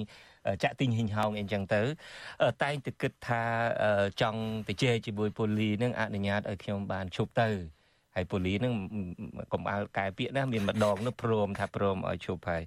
[0.63, 1.81] ចាក់ទីងហ៊ីងហោងអីចឹងទៅ
[2.63, 3.43] តែងតែគិតថា
[4.21, 7.49] ចង់ទៅជែកជាមួយពូលីនឹងអនុញ្ញាតឲ្យខ្ញុំបានឈប់ទៅ
[8.15, 8.73] ហើយពូលីនឹង
[9.53, 12.63] កុំអើកែពាក្យណាមានម្ដងនោះព្រមថាព្រមឲ្យឈប់ហើយ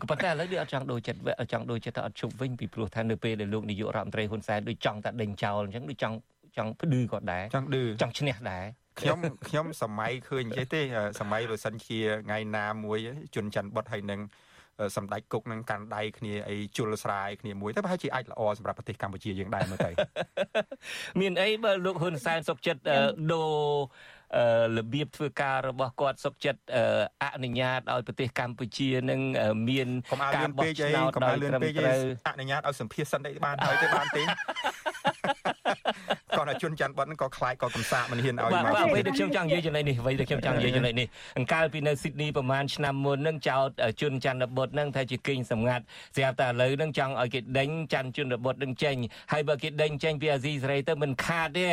[0.00, 1.20] ក៏ប៉ុន្តែឥឡូវវាអត់ចង់ដូចចិត្ត
[1.52, 6.16] ចង់ដូចចិត្តថាអត់ឈប់វិញពីព្រោះថានៅពេលដែលលោកនាយករដ្ឋមន្ត្រីហ៊ុនសែនដូចចង់តែដេញចោលអញ្ចឹងដូចចង់
[6.56, 8.64] ចង់ផ្ដឺក៏ដែរចង់ឌឺចង់ឈ្នះដែរ
[9.00, 10.80] ខ្ញុំខ្ញុំសម័យឃើញអញ្ចេះទេ
[11.20, 12.98] សម័យបើសិនជាថ្ងៃណាមួយ
[13.34, 14.20] ជន់ច័ន្ទបុតហើយនឹង
[14.96, 19.90] សម្ដេចគុកនឹងកាន់ដៃគ្នាអីជុលស្រាយគ្នាមួយទៅប្រហែលជាអាចល្អសម្រាប់ប្រទេសកម្ពុជាយើងដែរមើលទៅ
[21.20, 22.80] មានអីបើលោកហ៊ុនសែនសុកចិត្ត
[23.32, 23.54] ដូរ
[24.76, 26.60] របៀបធ្វើការរបស់គាត់សុកចិត្ត
[27.22, 29.20] អនុញ្ញាតឲ្យប្រទេសកម្ពុជានឹង
[29.68, 29.88] មាន
[30.36, 34.22] ការបោះឆ្នោតដោយត្រឹមត្រូវអនុញ្ញាតឲ្យសម្ភារសិនអីបានហើយទេបានទេ
[36.42, 41.06] គាត់ថាជន់ច័ន្ទបតហ្នឹងក៏ខ្លាចក៏កំសាកមិនហ៊ានឲ្យមកអ្វីដែលខ្ញុំចង់និយាយចំណុចនេះអ្វីដែលខ្ញុំចង់និយាយចំណុចនេះ
[41.38, 43.68] អង្កលពីនៅស៊ីដនីប្រហែលឆ្នាំមុនហ្នឹងចោត
[44.00, 45.84] ជន់ច័ន្ទបុតហ្នឹងថាជាគេងសម្ងាត់
[46.16, 48.96] ស្រាប់តែឥឡូវហ្នឹងចង់ឲ្យគេដេញច័ន្ទជន់បុតហ្នឹងចេញ
[49.32, 51.68] ហើយបើគេដេញចេញពីអាស៊ីសេរីទៅមិនខាតទេ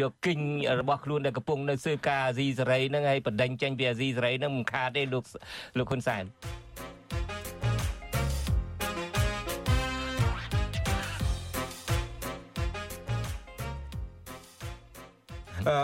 [0.00, 0.38] យកគិញ
[0.80, 5.24] របស់ខ្លួនដែលកំពុងនៅស៊ើបការអាស៊ីសេរីហ្នឹងហើយបដិញចេញពីអាស៊ីសេរីហ្នឹងមិនខាតទេលោក
[5.78, 6.24] លោកហ៊ុនសែន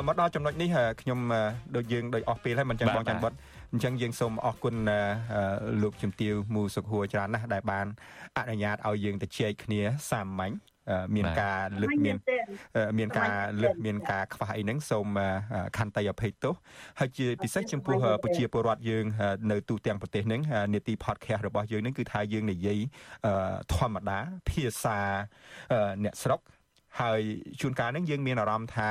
[0.07, 0.69] មកដល់ចំណុចនេះ
[1.01, 1.19] ខ្ញុំ
[1.77, 3.33] ដូចយើងដូចអស់ពេលហើយមិនចឹងបងចាន់បុត
[3.73, 4.75] អញ្ចឹងយើងសូមអរគុណ
[5.83, 7.87] លោកជំទាវមូសុខហួរច្រើនណាស់ដែលបាន
[8.39, 10.55] អនុញ្ញាតឲ្យយើងទៅជែកគ្នាសាមញ្ញ
[11.17, 12.17] មានការលើកមាន
[12.99, 15.07] មានការលើកមានការខ្វះអីហ្នឹងសូម
[15.77, 16.55] ខន្តីអភ័យទោស
[17.01, 19.05] ហើយជាពិសេសចំពោះប្រជាពលរដ្ឋយើង
[19.51, 20.41] នៅទូទាំងប្រទេសហ្នឹង
[20.75, 22.79] នេតិ podcast របស់យើងហ្នឹងគឺថាយើងនិយាយ
[23.75, 24.19] ធម្មតា
[24.49, 24.99] ភាសា
[26.05, 26.41] អ្នកស្រុក
[27.01, 27.21] ហើយ
[27.61, 28.91] ជួនកាលហ្នឹងយើងមានអារម្មណ៍ថា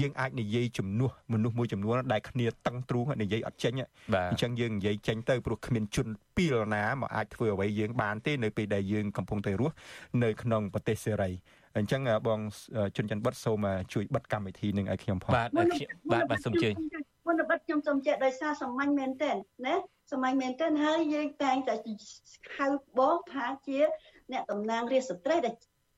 [0.00, 3.72] យើងអាចនិយាយជំនួសមនុស្សមួយចំនួនដែលគ្នាតឹងទ្រូងនិយាយអត់ចេញ
[4.30, 9.74] អញ្ចឹងយើងនិយាយចេញទៅព្រោះគ្មានជនពីលណាមកអាចធ្វើអ្វីយើងបានទេនៅពេលដែលយើងកំពុងតែរស់
[10.22, 11.30] នៅក្នុងប្រទេសសេរី
[11.76, 12.40] អញ្ចឹងបង
[12.96, 16.74] ជុនច័ន្ទបុតសូមជួយបិទកម្មវិធីនឹងឲ្យខ្ញុំផងបាទបាទបាទសូមជើញ
[17.26, 19.36] មុនបិទខ្ញុំសូមចេះដោយសារសាមញ្ញមែនទែន
[19.66, 19.74] ណា
[20.10, 21.74] សាមញ្ញមែនទែនហើយយើងតែងតែ
[22.56, 22.66] ហៅ
[22.98, 23.78] បងថាជា
[24.32, 25.54] អ្នកតំណាងរាជស្ត្រីដែល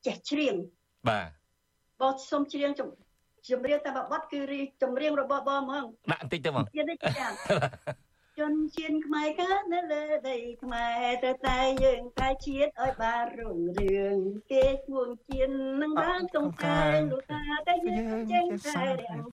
[0.07, 0.55] ចេះច្រៀង
[1.09, 1.27] បាទ
[2.01, 2.81] បងសុំច្រៀងច
[3.59, 4.41] ម្រៀងតែបបត់គឺ
[4.81, 7.27] ចម្រៀងរបស់បងហ្មងដាក់បន្តិចទៅហ្មងទៀតទេចា
[8.39, 14.17] ជនជាតិខ្មែរកើតនៅលើដីខ្មែរទៅតែយើងតែជាតិឲ្យបានរុងរឿង
[14.51, 16.79] គេឈួងជាតិនឹងបានតុងតែ
[17.11, 19.19] លោកតាតែយើងចេញតែរាំ